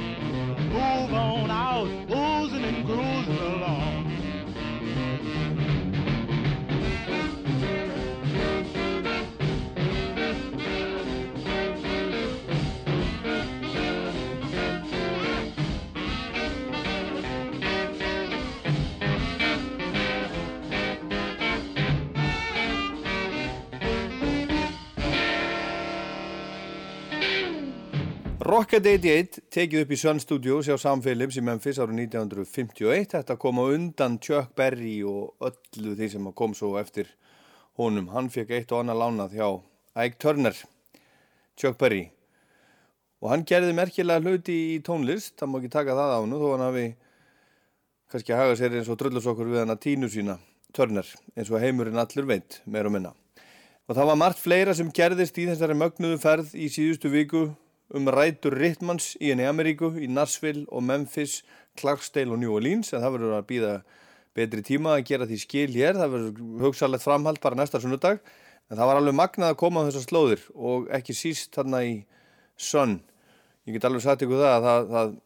[0.72, 3.77] Move on out, oozing and cruising along.
[28.68, 33.06] Rocket 88 tekið upp í Sun Studios hjá Sam Phillips í Memphis árið 1951.
[33.14, 37.08] Þetta kom á undan Chuck Berry og öllu því sem kom svo eftir
[37.80, 38.10] honum.
[38.12, 39.46] Hann fekk eitt og annað lánað hjá
[40.04, 40.58] Ike Turner,
[41.56, 42.02] Chuck Berry.
[43.24, 46.48] Og hann gerði merkilega hluti í tónlist, það má ekki taka það á nú, þó
[46.50, 46.84] hann hafi
[48.12, 50.36] kannski að haga sér eins og drullosokkur við hann að tínu sína,
[50.76, 53.14] Turner, eins og heimurinn allur veit, meir og minna.
[53.88, 57.46] Og það var margt fleira sem gerðist í þessari mögnuðu ferð í síðustu viku
[57.94, 61.42] um rætur Rittmanns í henni Ameríku, í Nashville og Memphis,
[61.78, 63.72] Clarksdale og New Orleans en það verður að býða
[64.38, 68.20] betri tíma að gera því skil hér, það verður hugsalegt framhald bara næsta sunnudag
[68.68, 71.94] en það var alveg magnað að koma á þessar slóðir og ekki síst þarna í
[72.58, 72.98] Sun
[73.68, 75.16] ég get alveg sagt ykkur það að það,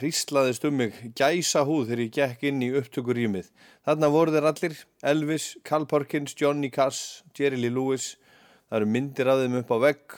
[0.00, 3.50] hríslaðist um mig gæsa húð þegar ég gekk inn í upptökurýmið.
[3.86, 8.16] Þarna voru þeir allir, Elvis, Carl Perkins, Johnny Cash, Jerry Lee Lewis.
[8.66, 10.16] Það eru myndir af þeim upp á vegg.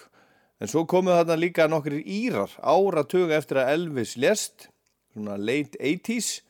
[0.59, 4.67] En svo komuð þarna líka nokkrir írar áratug eftir að Elvis lést,
[5.15, 6.41] svona late 80s,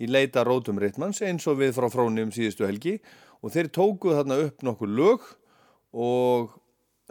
[0.00, 2.96] í leita rótum Rittmanns eins og við frá frónum síðustu helgi.
[3.44, 5.26] Og þeir tókuð þarna upp nokkur lög
[5.92, 6.54] og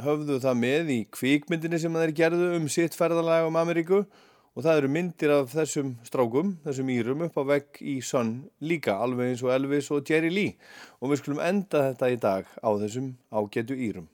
[0.01, 4.05] höfðu það með í kvikmyndinni sem þeir gerðu um sitt ferðalag um Ameríku.
[4.57, 8.97] Og það eru myndir af þessum strákum, þessum írum upp á vegg í Sun líka,
[8.97, 10.55] alveg eins og Elvis og Jerry Lee.
[10.97, 14.09] Og við skulum enda þetta í dag á þessum ágætu írum.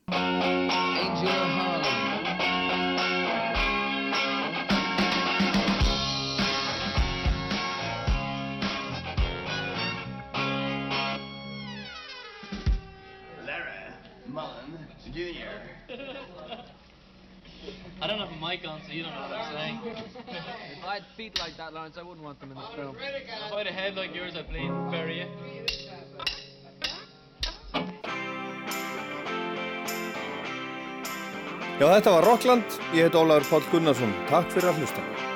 [18.03, 19.79] I don't have a mic on, so you don't know what I'm saying.
[20.27, 22.97] If I had feet like that, Lawrence, I wouldn't want them in the film.
[22.99, 25.27] If I had a head like yours, I'd play bury you.
[31.79, 32.81] Já, þetta var Rockland.
[32.93, 34.11] Ég heit Ólafur Páll Gunnarsson.
[34.27, 35.32] Takk fyrir að hlusta.